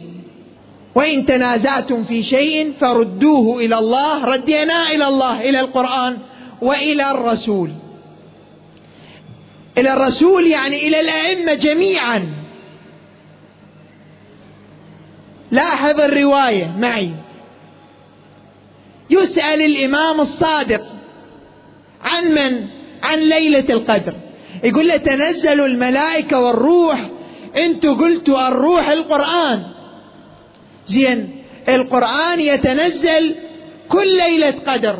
وإن 0.95 1.25
تنازعتم 1.25 2.03
في 2.03 2.23
شيء 2.23 2.73
فردوه 2.81 3.59
إلى 3.59 3.79
الله. 3.79 4.25
ردينا 4.25 4.91
إلى 4.91 5.07
الله 5.07 5.49
إلى 5.49 5.59
القرآن 5.59 6.17
وإلى 6.61 7.11
الرسول. 7.11 7.71
إلى 9.77 9.93
الرسول 9.93 10.47
يعني 10.47 10.87
إلى 10.87 10.99
الأئمة 10.99 11.53
جميعا. 11.53 12.33
لاحظ 15.51 16.01
الرواية 16.01 16.75
معي. 16.77 17.11
يسأل 19.09 19.61
الإمام 19.61 20.19
الصادق 20.19 20.81
عن 22.03 22.31
من؟ 22.31 22.78
عن 23.03 23.19
ليلة 23.19 23.65
القدر. 23.69 24.13
يقول 24.63 24.87
له 24.87 24.97
تنزل 24.97 25.61
الملائكة 25.61 26.39
والروح. 26.39 27.09
أنتوا 27.57 27.93
قلتوا 27.93 28.47
الروح 28.47 28.89
القرآن. 28.89 29.63
زين 30.87 31.43
القرآن 31.69 32.39
يتنزل 32.39 33.35
كل 33.89 34.17
ليلة 34.17 34.55
قدر. 34.67 34.99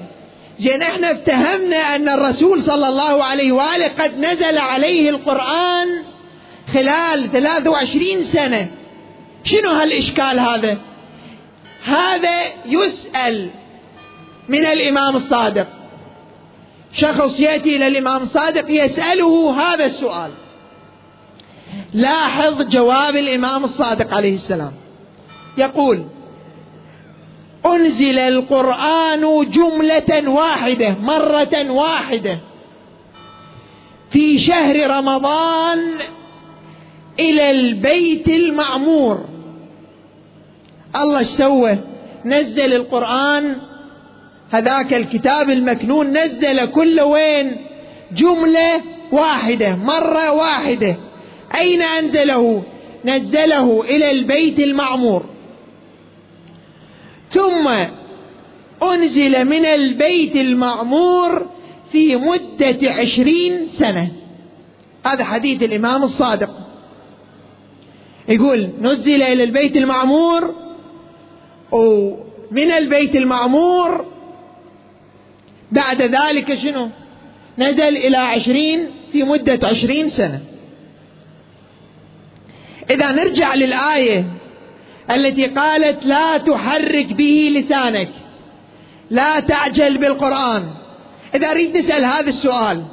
زين 0.60 0.82
إحنا 0.82 1.12
افتهمنا 1.12 1.96
أن 1.96 2.10
الرسول 2.10 2.62
صلى 2.62 2.88
الله 2.88 3.24
عليه 3.24 3.52
وآله 3.52 3.88
قد 3.88 4.18
نزل 4.18 4.58
عليه 4.58 5.10
القرآن 5.10 5.88
خلال 6.74 7.32
23 7.32 8.24
سنة. 8.24 8.72
شنو 9.44 9.70
هالإشكال 9.70 10.40
هذا؟ 10.40 10.78
هذا 11.84 12.42
يسأل 12.66 13.50
من 14.50 14.66
الإمام 14.66 15.16
الصادق. 15.16 15.68
شخص 16.92 17.40
يأتي 17.40 17.76
إلى 17.76 17.88
الإمام 17.88 18.24
الصادق 18.24 18.72
يسأله 18.72 19.62
هذا 19.62 19.86
السؤال. 19.86 20.32
لاحظ 21.94 22.64
جواب 22.64 23.16
الإمام 23.16 23.64
الصادق 23.64 24.14
عليه 24.14 24.34
السلام. 24.34 24.72
يقول 25.58 26.06
أنزل 27.66 28.20
القرآن 28.20 29.50
جملة 29.50 30.30
واحدة 30.30 30.96
مرة 31.00 31.72
واحدة. 31.72 32.40
في 34.12 34.40
شهر 34.40 34.90
رمضان 34.98 35.80
إلى 37.20 37.52
البيت 37.52 38.28
المعمور 38.28 39.26
الله 40.96 41.24
سوى؟ 41.24 41.78
نزل 42.26 42.74
القرآن 42.74 43.58
هذاك 44.52 44.94
الكتاب 44.94 45.50
المكنون 45.50 46.18
نزل 46.18 46.66
كل 46.66 47.02
وين؟ 47.02 47.58
جملة 48.12 48.82
واحدة 49.12 49.76
مرة 49.76 50.32
واحدة. 50.32 50.98
أين 51.60 51.82
أنزله؟ 51.82 52.64
نزله 53.06 53.82
إلى 53.82 54.12
البيت 54.12 54.60
المعمور. 54.60 55.26
ثم 57.32 57.68
أنزل 58.84 59.46
من 59.46 59.66
البيت 59.66 60.36
المعمور 60.36 61.50
في 61.92 62.16
مدة 62.16 62.92
عشرين 62.92 63.68
سنة. 63.68 64.12
هذا 65.06 65.24
حديث 65.24 65.64
الإمام 65.64 66.04
الصادق. 66.04 66.50
يقول 68.30 68.70
نزل 68.82 69.22
إلى 69.22 69.44
البيت 69.44 69.78
المعمور 69.78 70.56
ومن 71.72 72.72
البيت 72.72 73.16
المعمور 73.16 74.06
بعد 75.72 76.02
ذلك 76.02 76.56
شنو؟ 76.56 76.90
نزل 77.58 77.98
إلى 77.98 78.18
عشرين 78.18 78.90
في 79.12 79.24
مدة 79.24 79.68
عشرين 79.68 80.10
سنة. 80.10 80.42
إذا 82.90 83.12
نرجع 83.12 83.56
للآية 83.56 84.26
التي 85.12 85.46
قالت 85.46 86.06
لا 86.06 86.38
تحرك 86.38 87.14
به 87.14 87.52
لسانك 87.56 88.10
لا 89.10 89.40
تعجل 89.40 89.98
بالقرآن. 89.98 90.70
إذا 91.36 91.52
أريد 91.52 91.78
نسأل 91.78 92.06
هذا 92.06 92.30
السؤال 92.30 92.84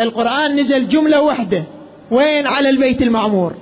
القرآن 0.00 0.56
نزل 0.56 0.88
جملة 0.88 1.20
واحدة 1.20 1.64
وين؟ 2.10 2.46
على 2.46 2.70
البيت 2.70 3.02
المعمور. 3.02 3.54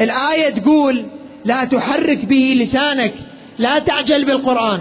الآية 0.00 0.50
تقول 0.50 1.06
لا 1.44 1.64
تحرك 1.64 2.24
به 2.24 2.54
لسانك 2.56 3.14
لا 3.58 3.78
تعجل 3.78 4.24
بالقرآن. 4.24 4.80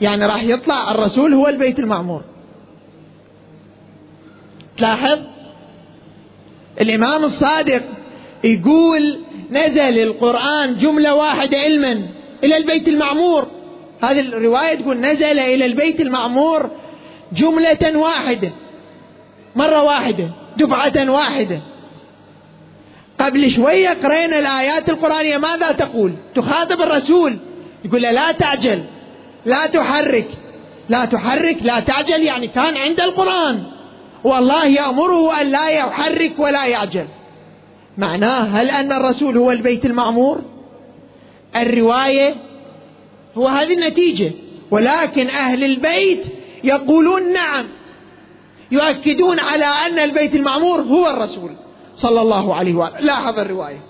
يعني 0.00 0.24
راح 0.24 0.42
يطلع 0.42 0.90
الرسول 0.90 1.34
هو 1.34 1.48
البيت 1.48 1.78
المعمور. 1.78 2.22
تلاحظ؟ 4.82 5.18
الإمام 6.80 7.24
الصادق 7.24 7.82
يقول 8.44 9.18
نزل 9.50 9.98
القرآن 9.98 10.74
جملة 10.74 11.14
واحدة 11.14 11.58
علما 11.58 12.08
إلى 12.44 12.56
البيت 12.56 12.88
المعمور. 12.88 13.46
هذه 14.02 14.20
الرواية 14.20 14.74
تقول 14.74 15.00
نزل 15.00 15.38
إلى 15.38 15.66
البيت 15.66 16.00
المعمور 16.00 16.70
جملة 17.32 17.98
واحدة 17.98 18.52
مرة 19.56 19.82
واحدة 19.82 20.30
دفعة 20.56 21.10
واحدة. 21.10 21.60
قبل 23.20 23.50
شوية 23.50 23.88
قرينا 23.88 24.38
الآيات 24.38 24.88
القرآنية 24.88 25.36
ماذا 25.36 25.72
تقول؟ 25.72 26.12
تخاطب 26.34 26.82
الرسول 26.82 27.38
يقول 27.84 28.02
له 28.02 28.10
لا 28.10 28.32
تعجل 28.32 28.84
لا 29.46 29.66
تحرك 29.66 30.28
لا 30.88 31.04
تحرك 31.04 31.56
لا 31.62 31.80
تعجل 31.80 32.22
يعني 32.22 32.48
كان 32.48 32.76
عند 32.76 33.00
القرآن. 33.00 33.71
والله 34.24 34.66
يأمره 34.66 35.40
أن 35.40 35.46
لا 35.46 35.68
يحرك 35.68 36.38
ولا 36.38 36.66
يعجل. 36.66 37.06
معناه 37.98 38.40
هل 38.40 38.70
أن 38.70 38.92
الرسول 38.92 39.38
هو 39.38 39.50
البيت 39.50 39.86
المعمور؟ 39.86 40.42
الرواية 41.56 42.34
هو 43.34 43.48
هذه 43.48 43.72
النتيجة. 43.72 44.32
ولكن 44.70 45.26
أهل 45.26 45.64
البيت 45.64 46.24
يقولون 46.64 47.32
نعم 47.32 47.68
يؤكدون 48.70 49.40
على 49.40 49.64
أن 49.64 49.98
البيت 49.98 50.34
المعمور 50.34 50.80
هو 50.80 51.10
الرسول 51.10 51.50
صلى 51.96 52.20
الله 52.20 52.54
عليه 52.54 52.74
وآله. 52.74 53.00
لاحظ 53.00 53.38
الرواية. 53.38 53.82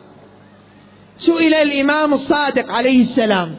سئل 1.19 1.55
الإمام 1.55 2.15
الصادق 2.15 2.71
عليه 2.71 3.01
السلام 3.01 3.55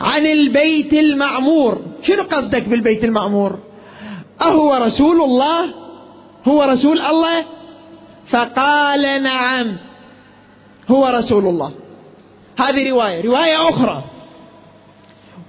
عن 0.00 0.26
البيت 0.26 0.92
المعمور. 0.92 1.80
شنو 2.02 2.22
قصدك 2.22 2.68
بالبيت 2.68 3.04
المعمور؟ 3.04 3.65
أهو 4.42 4.74
رسول 4.74 5.20
الله؟ 5.20 5.74
هو 6.48 6.62
رسول 6.62 7.00
الله؟ 7.00 7.44
فقال 8.28 9.22
نعم 9.22 9.76
هو 10.88 11.06
رسول 11.06 11.46
الله. 11.46 11.72
هذه 12.58 12.90
رواية 12.90 13.22
رواية 13.24 13.68
أخرى. 13.68 14.04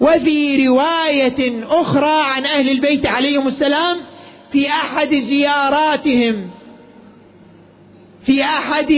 وفي 0.01 0.67
رواية 0.67 1.65
أخرى 1.81 2.21
عن 2.23 2.45
أهل 2.45 2.69
البيت 2.69 3.05
عليهم 3.05 3.47
السلام 3.47 3.97
في 4.51 4.67
أحد 4.67 5.15
زياراتهم 5.15 6.49
في 8.21 8.43
أحد 8.43 8.91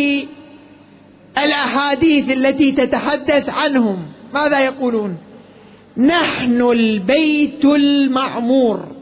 الأحاديث 1.38 2.32
التي 2.38 2.72
تتحدث 2.72 3.50
عنهم. 3.50 4.06
ماذا 4.34 4.60
يقولون؟ 4.60 5.18
نحن 5.98 6.62
البيت 6.62 7.66
المعمور. 7.66 8.99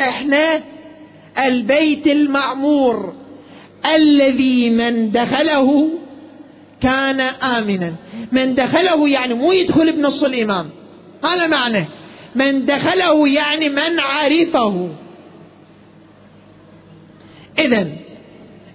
إحنا 0.00 0.62
البيت 1.44 2.06
المعمور 2.06 3.14
الذي 3.94 4.70
من 4.70 5.12
دخله 5.12 5.90
كان 6.80 7.20
آمنا. 7.20 7.94
من 8.32 8.54
دخله 8.54 9.08
يعني 9.08 9.34
مو 9.34 9.52
يدخل 9.52 9.92
بنص 9.92 10.22
الإمام. 10.22 10.70
هذا 11.24 11.46
معنى. 11.46 11.84
من 12.34 12.64
دخله 12.64 13.28
يعني 13.28 13.68
من 13.68 14.00
عرفه. 14.00 14.88
اذا 17.58 17.88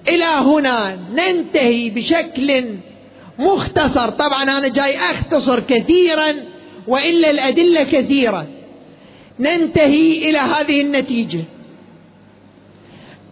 إلى 0.10 0.24
هنا 0.24 1.00
ننتهي 1.14 1.90
بشكل 1.90 2.66
مختصر. 3.40 4.10
طبعا 4.10 4.44
أنا 4.44 4.68
جاي 4.68 4.98
أختصر 4.98 5.60
كثيرا 5.60 6.34
وإلا 6.88 7.30
الأدلة 7.30 7.84
كثيرة. 7.84 8.48
ننتهي 9.40 10.30
إلى 10.30 10.38
هذه 10.38 10.82
النتيجة. 10.82 11.44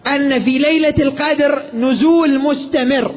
أن 0.07 0.43
في 0.43 0.57
ليلة 0.57 0.95
القدر 0.99 1.63
نزول 1.73 2.39
مستمر. 2.39 3.15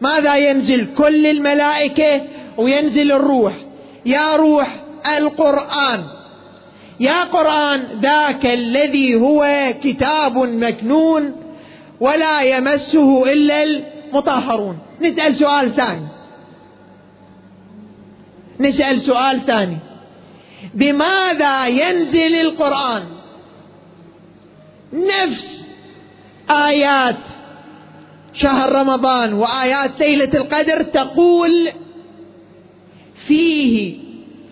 ماذا 0.00 0.36
ينزل؟ 0.36 0.94
كل 0.94 1.26
الملائكة 1.26 2.22
وينزل 2.58 3.12
الروح. 3.12 3.54
يا 4.06 4.36
روح 4.36 4.84
القرآن. 5.18 6.04
يا 7.00 7.24
قرآن 7.24 8.00
ذاك 8.00 8.46
الذي 8.46 9.14
هو 9.14 9.72
كتاب 9.82 10.38
مكنون 10.38 11.36
ولا 12.00 12.42
يمسه 12.42 13.32
إلا 13.32 13.62
المطهرون. 13.62 14.78
نسأل 15.00 15.36
سؤال 15.36 15.76
ثاني. 15.76 16.06
نسأل 18.60 19.00
سؤال 19.00 19.46
ثاني. 19.46 19.76
بماذا 20.74 21.66
ينزل 21.66 22.34
القرآن؟ 22.40 23.02
نفس 24.92 25.68
آيات 26.50 27.26
شهر 28.32 28.72
رمضان 28.72 29.32
وآيات 29.32 30.00
ليلة 30.00 30.30
القدر 30.34 30.82
تقول 30.82 31.72
فيه 33.26 33.94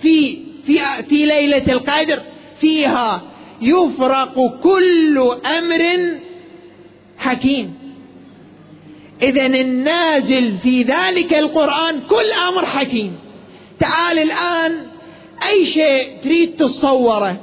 في 0.02 0.38
في 0.66 0.78
في 1.08 1.26
ليلة 1.26 1.72
القدر 1.72 2.22
فيها 2.60 3.22
يفرق 3.60 4.60
كل 4.62 5.18
أمر 5.58 5.82
حكيم. 7.18 7.74
اذا 9.22 9.46
النازل 9.46 10.58
في 10.58 10.82
ذلك 10.82 11.34
القرآن 11.34 12.00
كل 12.00 12.32
أمر 12.48 12.66
حكيم. 12.66 13.18
تعال 13.80 14.18
الآن 14.18 14.91
أي 15.48 15.66
شيء 15.66 16.22
تريد 16.22 16.56
تتصوره. 16.56 17.36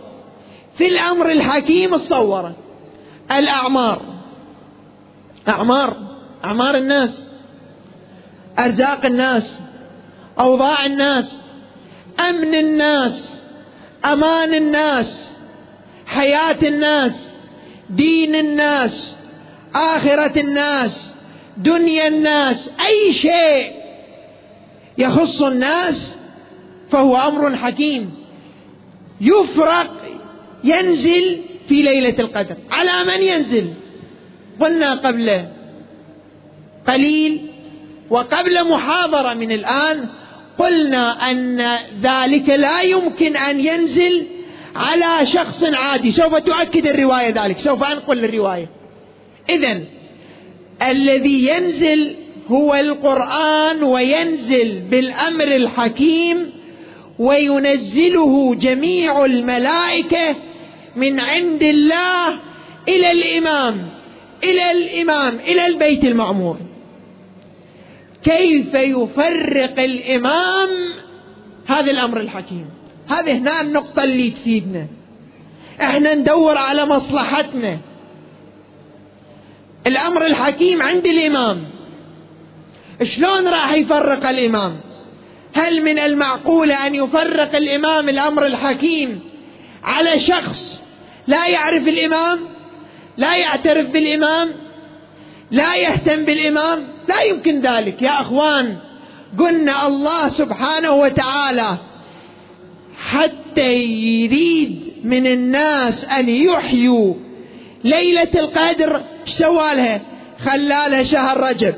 في 0.77 0.87
الأمر 0.87 1.31
الحكيم 1.31 1.95
تصوره. 1.95 2.55
الأعمار. 3.31 4.01
أعمار. 5.47 5.97
أعمار 6.45 6.75
الناس. 6.75 7.29
أرزاق 8.59 9.05
الناس. 9.05 9.61
أوضاع 10.39 10.85
الناس. 10.85 11.41
أمن 12.19 12.55
الناس. 12.55 13.41
أمان 14.05 14.53
الناس. 14.53 15.31
حياة 16.07 16.57
الناس. 16.63 17.29
دين 17.89 18.35
الناس. 18.35 19.17
آخرة 19.75 20.39
الناس. 20.39 21.11
دنيا 21.57 22.07
الناس. 22.07 22.69
أي 22.87 23.13
شيء 23.13 23.79
يخص 24.97 25.41
الناس 25.41 26.18
فهو 26.91 27.17
أمر 27.17 27.55
حكيم. 27.55 28.11
يفرق 29.21 30.01
ينزل 30.63 31.41
في 31.67 31.81
ليلة 31.81 32.15
القدر. 32.19 32.57
على 32.71 33.03
من 33.11 33.23
ينزل؟ 33.23 33.73
قلنا 34.59 34.93
قبل 34.93 35.45
قليل 36.87 37.47
وقبل 38.09 38.69
محاضرة 38.69 39.33
من 39.33 39.51
الآن 39.51 40.05
قلنا 40.57 41.31
أن 41.31 41.61
ذلك 42.01 42.49
لا 42.49 42.81
يمكن 42.81 43.37
أن 43.37 43.59
ينزل 43.59 44.27
على 44.75 45.25
شخص 45.27 45.63
عادي. 45.63 46.11
سوف 46.11 46.35
تؤكد 46.35 46.87
الرواية 46.87 47.45
ذلك. 47.45 47.59
سوف 47.59 47.83
أنقل 47.83 48.25
الرواية. 48.25 48.69
اذا 49.49 49.81
الذي 50.81 51.47
ينزل 51.47 52.15
هو 52.47 52.75
القرآن 52.75 53.83
وينزل 53.83 54.79
بالأمر 54.79 55.55
الحكيم 55.55 56.58
وينزله 57.19 58.55
جميع 58.55 59.25
الملائكة 59.25 60.35
من 60.95 61.19
عند 61.19 61.63
الله 61.63 62.29
إلى 62.87 63.11
الإمام 63.11 63.89
إلى 64.43 64.71
الإمام 64.71 65.39
إلى 65.39 65.65
البيت 65.65 66.03
المعمور 66.05 66.57
كيف 68.23 68.73
يفرق 68.73 69.79
الإمام؟ 69.79 70.69
هذا 71.67 71.91
الأمر 71.91 72.19
الحكيم. 72.19 72.65
هذه 73.07 73.37
هنا 73.37 73.61
النقطة 73.61 74.03
اللي 74.03 74.29
تفيدنا. 74.29 74.87
إحنا 75.81 76.13
ندور 76.13 76.57
على 76.57 76.85
مصلحتنا. 76.85 77.77
الأمر 79.87 80.25
الحكيم 80.25 80.81
عند 80.81 81.07
الإمام. 81.07 81.63
شلون 83.03 83.47
راح 83.47 83.73
يفرق 83.73 84.27
الإمام؟ 84.29 84.79
هل 85.53 85.83
من 85.83 85.99
المعقول 85.99 86.71
أن 86.71 86.95
يفرق 86.95 87.55
الإمام 87.55 88.09
الأمر 88.09 88.45
الحكيم 88.45 89.19
على 89.83 90.19
شخص 90.19 90.81
لا 91.27 91.47
يعرف 91.47 91.87
الإمام 91.87 92.39
لا 93.17 93.35
يعترف 93.35 93.85
بالإمام 93.85 94.69
لا 95.51 95.75
يهتم 95.75 96.25
بالإمام؟ 96.25 96.87
لا 97.07 97.21
يمكن 97.21 97.61
ذلك. 97.61 98.01
يا 98.01 98.21
أخوان 98.21 98.77
قلنا 99.37 99.87
الله 99.87 100.27
سبحانه 100.27 100.91
وتعالى 100.91 101.77
حتى 102.97 103.73
يريد 103.83 104.93
من 105.03 105.27
الناس 105.27 106.05
أن 106.05 106.29
يحيوا 106.29 107.13
ليلة 107.83 108.29
القدر 108.35 109.03
سوى 109.25 109.75
لها 109.75 110.01
خلالها 110.45 111.03
شهر 111.03 111.37
رجب 111.37 111.75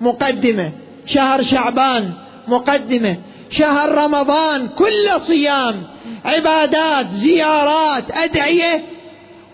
مقدمة 0.00 0.72
شهر 1.06 1.42
شعبان. 1.42 2.12
مقدمة. 2.48 3.16
شهر 3.50 4.04
رمضان 4.04 4.68
كل 4.68 5.20
صيام 5.20 5.82
عبادات 6.24 7.10
زيارات 7.10 8.18
أدعية. 8.18 8.84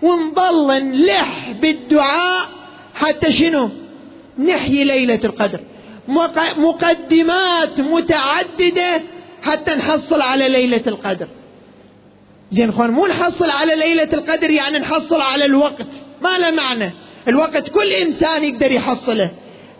ونظل 0.02 0.82
نلح 0.82 1.50
بالدعاء 1.50 2.48
حتى 2.94 3.32
شنو؟ 3.32 3.70
نحيي 4.38 4.84
ليلة 4.84 5.20
القدر. 5.24 5.60
مقدمات 6.56 7.80
متعددة 7.80 9.02
حتى 9.42 9.74
نحصل 9.74 10.20
على 10.20 10.48
ليلة 10.48 10.82
القدر. 10.86 11.28
زين 12.50 12.68
إخوان 12.68 12.90
مو 12.90 13.06
نحصل 13.06 13.50
على 13.50 13.74
ليلة 13.74 14.08
القدر 14.12 14.50
يعني 14.50 14.78
نحصل 14.78 15.20
على 15.20 15.44
الوقت. 15.44 15.86
ما 16.22 16.38
له 16.38 16.50
معنى. 16.50 16.92
الوقت 17.28 17.68
كل 17.68 17.92
إنسان 17.92 18.44
يقدر 18.44 18.72
يحصله. 18.72 19.30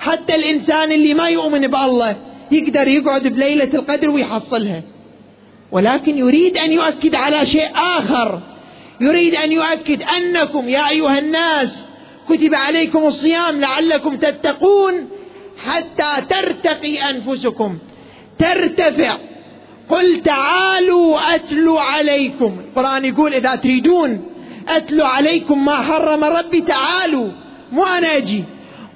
حتى 0.01 0.35
الإنسان 0.35 0.93
اللي 0.93 1.15
ما 1.15 1.29
يؤمن 1.29 1.67
بألله. 1.67 2.17
يقدر 2.53 2.89
يقعد 2.89 3.29
بليلة 3.29 3.71
القدر 3.75 4.11
ويحصلها. 4.11 4.83
ولكن 5.73 6.19
يريد 6.19 6.59
أن 6.59 6.73
يؤكد 6.73 7.15
على 7.15 7.47
شيء 7.47 7.69
آخر. 7.75 8.41
يريد 9.01 9.35
أن 9.35 9.53
يؤكد 9.53 10.03
أنكم 10.03 10.69
يا 10.69 10.89
أيها 10.89 11.19
الناس 11.19 11.87
كتب 12.29 12.55
عليكم 12.55 13.05
الصيام 13.05 13.61
لعلكم 13.61 14.17
تتقون 14.17 15.09
حتى 15.67 16.27
ترتقي 16.29 17.11
أنفسكم. 17.11 17.79
ترتفع. 18.39 19.17
قل 19.89 20.23
تعالوا 20.23 21.35
أتلو 21.35 21.79
عليكم. 21.79 22.61
القرآن 22.69 23.05
يقول 23.05 23.35
إذا 23.35 23.55
تريدون 23.55 24.25
أتلو 24.69 25.05
عليكم 25.05 25.65
ما 25.65 25.77
حرم 25.77 26.25
ربي 26.25 26.61
تعالوا. 26.61 27.31
مو 27.73 27.85
أنا 27.85 28.17
أجي. 28.17 28.45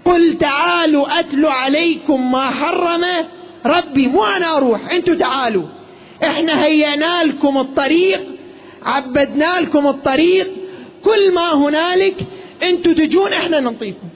قل 0.05 0.39
تعالوا 0.39 1.21
أتلو 1.21 1.49
عليكم 1.49 2.33
ما 2.33 2.51
حرم 2.51 3.05
ربي 3.67 4.09
مو 4.09 4.25
أنا 4.25 4.57
أروح 4.57 4.93
أنتوا 4.93 5.15
تعالوا. 5.15 5.67
إحنا 6.25 6.65
هينا 6.65 7.25
لكم 7.25 7.59
الطريق 7.59 8.21
عبدنا 8.83 9.61
لكم 9.61 9.87
الطريق. 9.87 10.51
كل 11.05 11.35
ما 11.35 11.55
هنالك 11.55 12.17
أنتوا 12.63 12.93
تجون 12.93 13.33
إحنا 13.33 13.61
ننطيكم. 13.61 14.09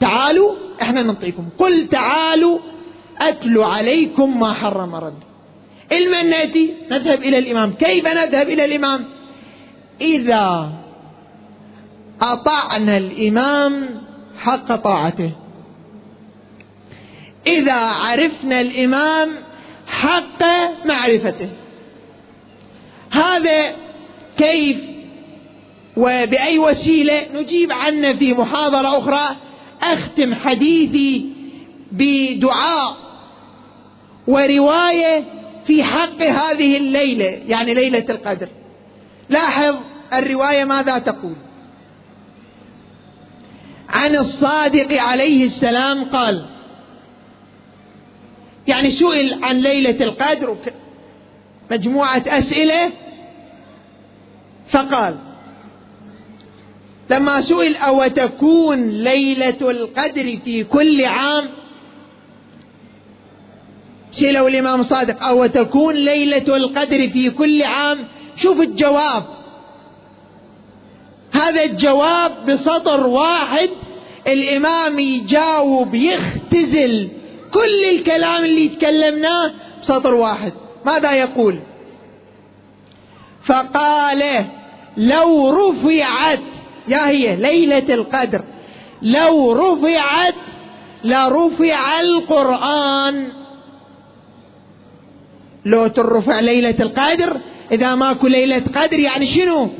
تعالوا 0.00 0.54
إحنا 0.82 1.02
ننطيكم. 1.02 1.48
قل 1.58 1.86
تعالوا 1.86 2.58
اتلو 3.18 3.62
عليكم 3.62 4.40
ما 4.40 4.52
حرم 4.52 4.94
ربي. 4.94 5.24
علما 5.92 6.22
ناتي 6.22 6.74
نذهب 6.90 7.22
إلى 7.22 7.38
الإمام. 7.38 7.72
كيف 7.72 8.06
نذهب 8.06 8.48
إلى 8.48 8.64
الإمام؟ 8.64 9.04
إذا 10.00 10.70
أطعنا 12.22 12.96
الإمام 12.96 14.00
حق 14.38 14.76
طاعته. 14.76 15.30
إذا 17.58 17.74
عرفنا 17.74 18.60
الإمام 18.60 19.28
حق 19.86 20.42
معرفته. 20.84 21.50
هذا 23.10 23.74
كيف 24.36 24.76
وبأي 25.96 26.58
وسيلة 26.58 27.20
نجيب 27.34 27.72
عنه 27.72 28.12
في 28.12 28.34
محاضرة 28.34 28.98
أخرى. 28.98 29.36
أختم 29.82 30.34
حديثي 30.34 31.32
بدعاء 31.92 32.96
ورواية 34.26 35.24
في 35.66 35.84
حق 35.84 36.22
هذه 36.22 36.76
الليلة 36.76 37.42
يعني 37.46 37.74
ليلة 37.74 38.06
القدر. 38.10 38.48
لاحظ 39.28 39.76
الرواية 40.12 40.64
ماذا 40.64 40.98
تقول. 40.98 41.36
عن 43.88 44.16
الصادق 44.16 45.02
عليه 45.02 45.46
السلام 45.46 46.04
قال 46.04 46.59
يعني 48.68 48.90
سئل 48.90 49.44
عن 49.44 49.56
ليلة 49.56 50.04
القدر 50.04 50.56
مجموعة 51.70 52.22
أسئلة 52.26 52.90
فقال 54.70 55.16
لما 57.10 57.40
سئل 57.40 57.76
أو 57.76 58.06
تكون 58.06 58.88
ليلة 58.88 59.70
القدر 59.70 60.36
في 60.44 60.64
كل 60.64 61.04
عام؟ 61.04 61.48
سئلوا 64.10 64.48
الإمام 64.48 64.82
صادق 64.82 65.24
أو 65.24 65.46
تكون 65.46 65.94
ليلة 65.94 66.56
القدر 66.56 67.08
في 67.08 67.30
كل 67.30 67.62
عام؟ 67.62 67.98
شوف 68.36 68.60
الجواب. 68.60 69.24
هذا 71.32 71.64
الجواب 71.64 72.46
بسطر 72.46 73.06
واحد 73.06 73.70
الإمام 74.26 74.98
يجاوب 74.98 75.94
يختزل 75.94 77.08
كل 77.54 77.84
الكلام 77.90 78.44
اللي 78.44 78.68
تكلمناه 78.68 79.52
بسطر 79.80 80.14
واحد. 80.14 80.52
ماذا 80.84 81.12
يقول؟ 81.12 81.58
فقال 83.44 84.44
لو 84.96 85.50
رفعت 85.50 86.42
يا 86.88 87.08
هي 87.08 87.36
ليلة 87.36 87.94
القدر 87.94 88.42
لو 89.02 89.52
رفعت 89.52 90.34
لرفع 91.04 92.00
القرآن. 92.00 93.28
لو 95.64 95.86
ترفع 95.86 96.40
ليلة 96.40 96.76
القدر 96.80 97.40
إذا 97.72 97.94
ماكو 97.94 98.26
ليلة 98.26 98.62
قدر 98.74 98.98
يعني 98.98 99.26
شنو؟ 99.26 99.70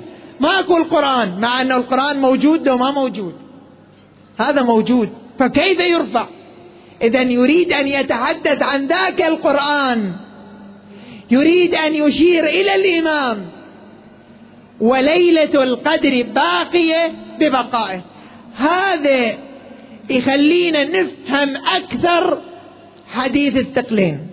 ماكو 0.41 0.77
القرآن 0.77 1.41
مع 1.41 1.61
أن 1.61 1.73
القرآن 1.73 2.21
موجود 2.21 2.69
لو 2.69 2.79
ما 2.79 2.91
موجود. 2.91 3.35
هذا 4.39 4.63
موجود 4.63 5.09
فكيف 5.39 5.81
يرفع؟ 5.81 6.27
إذا 7.03 7.23
يريد 7.23 7.73
أن 7.73 7.89
يتحدث 7.89 8.63
عن 8.63 8.87
ذاك 8.87 9.23
القرآن. 9.23 10.13
يريد 11.31 11.75
أن 11.75 11.95
يشير 11.95 12.45
إلى 12.45 12.75
الإمام. 12.75 13.47
وليلة 14.81 15.63
القدر 15.63 16.23
باقية 16.23 17.13
ببقائه. 17.41 18.03
هذا 18.57 19.39
يخلينا 20.11 20.85
نفهم 20.85 21.57
أكثر 21.57 22.43
حديث 23.09 23.57
الثقلين 23.57 24.27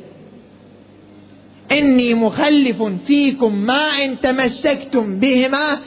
إني 1.71 2.13
مخلف 2.13 2.83
فيكم 3.07 3.55
ما 3.55 3.87
إن 4.05 4.19
تمسكتم 4.19 5.19
بهما 5.19 5.79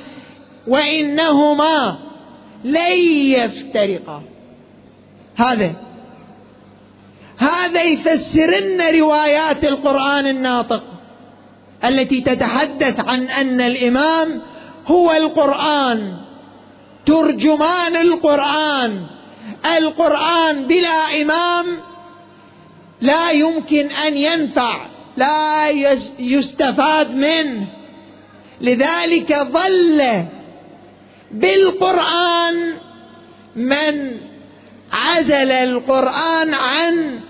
وإنهما 0.67 1.99
لن 2.65 2.99
يفترقا. 3.35 4.23
هذا. 5.37 5.90
هذا 7.41 7.83
يفسرن 7.83 8.81
روايات 9.01 9.65
القرآن 9.65 10.27
الناطق 10.27 10.83
التي 11.85 12.21
تتحدث 12.21 13.01
عن 13.09 13.23
أن 13.29 13.61
الإمام 13.61 14.43
هو 14.87 15.13
القرآن 15.13 16.17
ترجمان 17.07 17.97
القرآن. 17.97 19.07
القرآن 19.77 20.67
بلا 20.67 21.23
إمام 21.23 21.67
لا 23.01 23.31
يمكن 23.31 23.91
أن 23.91 24.17
ينفع 24.17 24.87
لا 25.17 25.71
يستفاد 26.19 27.11
منه. 27.15 27.67
لذلك 28.61 29.39
ظل 29.53 30.25
بالقرآن 31.31 32.75
من 33.57 34.21
عزل 34.93 35.53
القرآن 35.53 36.55
عن 36.55 37.21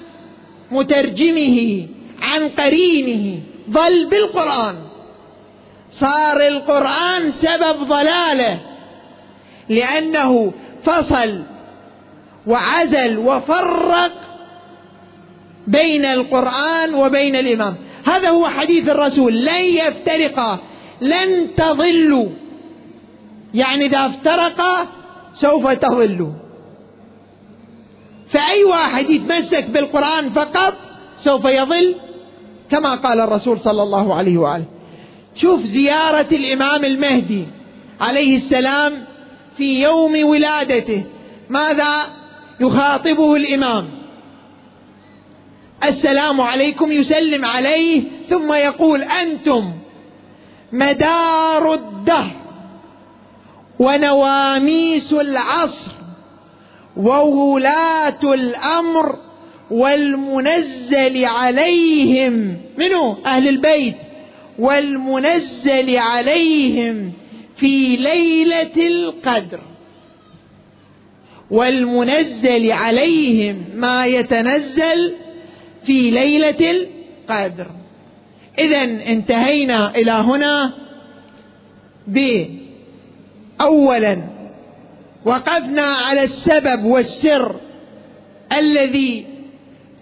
مترجمه 0.70 1.86
عن 2.22 2.48
قرينه. 2.48 3.40
ظل 3.70 4.08
بالقرآن. 4.08 4.74
صار 5.90 6.40
القرآن 6.40 7.30
سبب 7.30 7.84
ضلاله. 7.84 8.60
لأنه 9.68 10.52
فصل 10.82 11.42
وعزل 12.46 13.18
وفرق 13.18 14.12
بين 15.66 16.04
القرآن 16.04 16.94
وبين 16.94 17.36
الإمام. 17.36 17.74
هذا 18.06 18.28
هو 18.28 18.48
حديث 18.48 18.88
الرسول. 18.88 19.44
لن 19.44 19.64
يفترقا 19.64 20.58
لن 21.00 21.54
تضلوا 21.56 22.28
يعني 23.54 23.86
إذا 23.86 24.06
افترقا 24.06 24.86
سوف 25.34 25.68
تضلوا 25.68 26.32
فأي 28.31 28.64
واحد 28.64 29.11
يتمسك 29.11 29.64
بالقرآن 29.70 30.33
فقط 30.33 30.74
سوف 31.16 31.45
يضل 31.45 31.95
كما 32.70 32.95
قال 32.95 33.20
الرسول 33.20 33.61
صلى 33.61 33.83
الله 33.83 34.14
عليه 34.14 34.39
وآله. 34.39 34.64
شوف 35.35 35.61
زيارة 35.61 36.28
الإمام 36.33 36.85
المهدي 36.85 37.47
عليه 38.01 38.37
السلام 38.37 39.05
في 39.57 39.83
يوم 39.83 40.24
ولادته. 40.24 41.05
ماذا 41.51 42.07
يخاطبه 42.61 43.37
الإمام؟ 43.37 43.89
السلام 45.85 46.41
عليكم 46.41 46.93
يسلم 46.93 47.45
عليه 47.45 48.03
ثم 48.28 48.53
يقول 48.53 49.03
أنتم 49.03 49.72
مدار 50.72 51.74
الدهر 51.74 52.37
ونواميس 53.78 55.12
العصر. 55.12 55.93
وولاة 56.97 58.34
الأمر 58.34 59.18
والمنزل 59.70 61.24
عليهم. 61.24 62.57
منو؟ 62.78 63.16
أهل 63.26 63.49
البيت. 63.49 63.97
والمنزل 64.59 65.97
عليهم 65.97 67.12
في 67.57 67.97
ليلة 67.97 68.86
القدر. 68.88 69.61
والمنزل 71.51 72.72
عليهم 72.72 73.64
ما 73.74 74.07
يتنزل 74.07 75.14
في 75.86 76.11
ليلة 76.11 76.70
القدر. 76.70 77.66
إذا 78.59 78.82
انتهينا 78.82 79.91
إلى 79.97 80.12
هنا 80.12 80.72
ب 82.07 82.45
أولا 83.61 84.39
وقفنا 85.24 85.82
على 85.82 86.22
السبب 86.22 86.84
والسر 86.84 87.56
الذي 88.52 89.26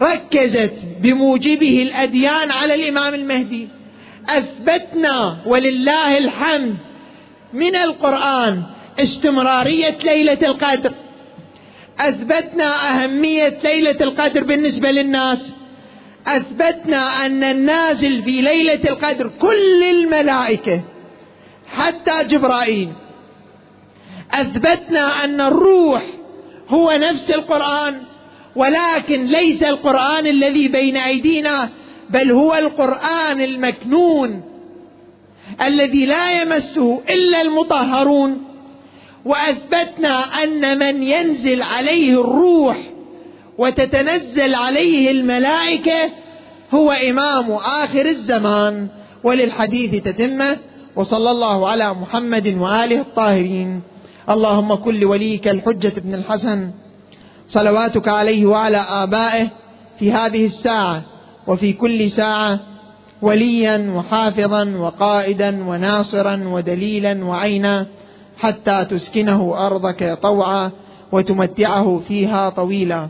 ركزت 0.02 0.74
بموجبه 1.00 1.82
الأديان 1.82 2.50
على 2.50 2.74
الإمام 2.74 3.14
المهدي. 3.14 3.68
أثبتنا 4.28 5.38
ولله 5.46 6.18
الحمد 6.18 6.76
من 7.52 7.76
القرآن 7.76 8.62
استمرارية 9.00 9.98
ليلة 10.04 10.38
القدر. 10.42 10.94
أثبتنا 12.00 12.64
أهمية 12.90 13.58
ليلة 13.64 13.96
القدر 14.00 14.44
بالنسبة 14.44 14.90
للناس. 14.90 15.54
أثبتنا 16.26 17.26
أن 17.26 17.44
النازل 17.44 18.22
في 18.22 18.40
ليلة 18.40 18.80
القدر 18.88 19.30
كل 19.40 19.82
الملائكة 19.82 20.80
حتى 21.68 22.24
جبرائيل 22.24 22.92
أثبتنا 24.32 25.24
أن 25.24 25.40
الروح 25.40 26.02
هو 26.68 26.92
نفس 26.92 27.30
القرآن 27.30 28.02
ولكن 28.56 29.24
ليس 29.24 29.62
القرآن 29.62 30.26
الذي 30.26 30.68
بين 30.68 30.96
أيدينا 30.96 31.70
بل 32.10 32.32
هو 32.32 32.54
القرآن 32.54 33.40
المكنون 33.40 34.42
الذي 35.62 36.06
لا 36.06 36.42
يمسه 36.42 37.00
إلا 37.10 37.42
المطهرون. 37.42 38.44
وأثبتنا 39.24 40.42
أن 40.42 40.78
من 40.78 41.02
ينزل 41.02 41.62
عليه 41.62 42.20
الروح 42.20 42.76
وتتنزل 43.58 44.54
عليه 44.54 45.10
الملائكة 45.10 46.10
هو 46.74 46.90
إمام 46.90 47.52
آخر 47.52 48.06
الزمان 48.06 48.88
وللحديث 49.24 50.02
تتمة. 50.02 50.58
وصلى 50.96 51.30
الله 51.30 51.68
على 51.68 51.94
محمد 51.94 52.48
وآله 52.58 53.00
الطاهرين. 53.00 53.82
اللهم 54.30 54.74
كن 54.74 54.94
لوليك 54.94 55.48
الحجة 55.48 56.00
بن 56.00 56.14
الحسن 56.14 56.70
صلواتك 57.46 58.08
عليه 58.08 58.46
وعلى 58.46 58.76
آبائه 58.76 59.48
في 59.98 60.12
هذه 60.12 60.46
الساعة 60.46 61.02
وفي 61.46 61.72
كل 61.72 62.10
ساعة 62.10 62.60
وليا 63.22 63.90
وحافظا 63.90 64.76
وقائدا 64.78 65.68
وناصرا 65.68 66.44
ودليلا 66.46 67.24
وعينا 67.24 67.86
حتى 68.38 68.84
تسكنه 68.84 69.66
أرضك 69.66 70.18
طوعا 70.22 70.70
وتمتعه 71.12 72.02
فيها 72.08 72.50
طويلا. 72.50 73.08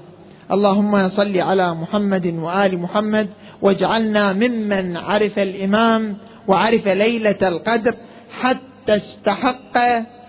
اللهم 0.53 1.09
صل 1.09 1.41
على 1.41 1.75
محمد 1.75 2.27
وآل 2.27 2.79
محمد 2.79 3.29
واجعلنا 3.63 4.33
ممن 4.33 4.97
عرف 4.97 5.39
الإمام 5.39 6.17
وعرف 6.49 6.89
ليلة 6.89 7.49
القدر 7.49 7.95
حتى 8.41 8.95
استحق 8.95 9.79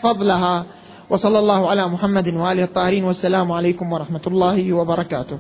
فضلها. 0.04 0.66
وصلى 1.10 1.40
الله 1.40 1.70
على 1.70 1.88
محمد 1.88 2.28
وآله 2.42 2.64
الطاهرين 2.64 3.04
والسلام 3.04 3.52
عليكم 3.52 3.94
ورحمة 3.94 4.26
الله 4.28 4.74
وبركاته. 4.74 5.38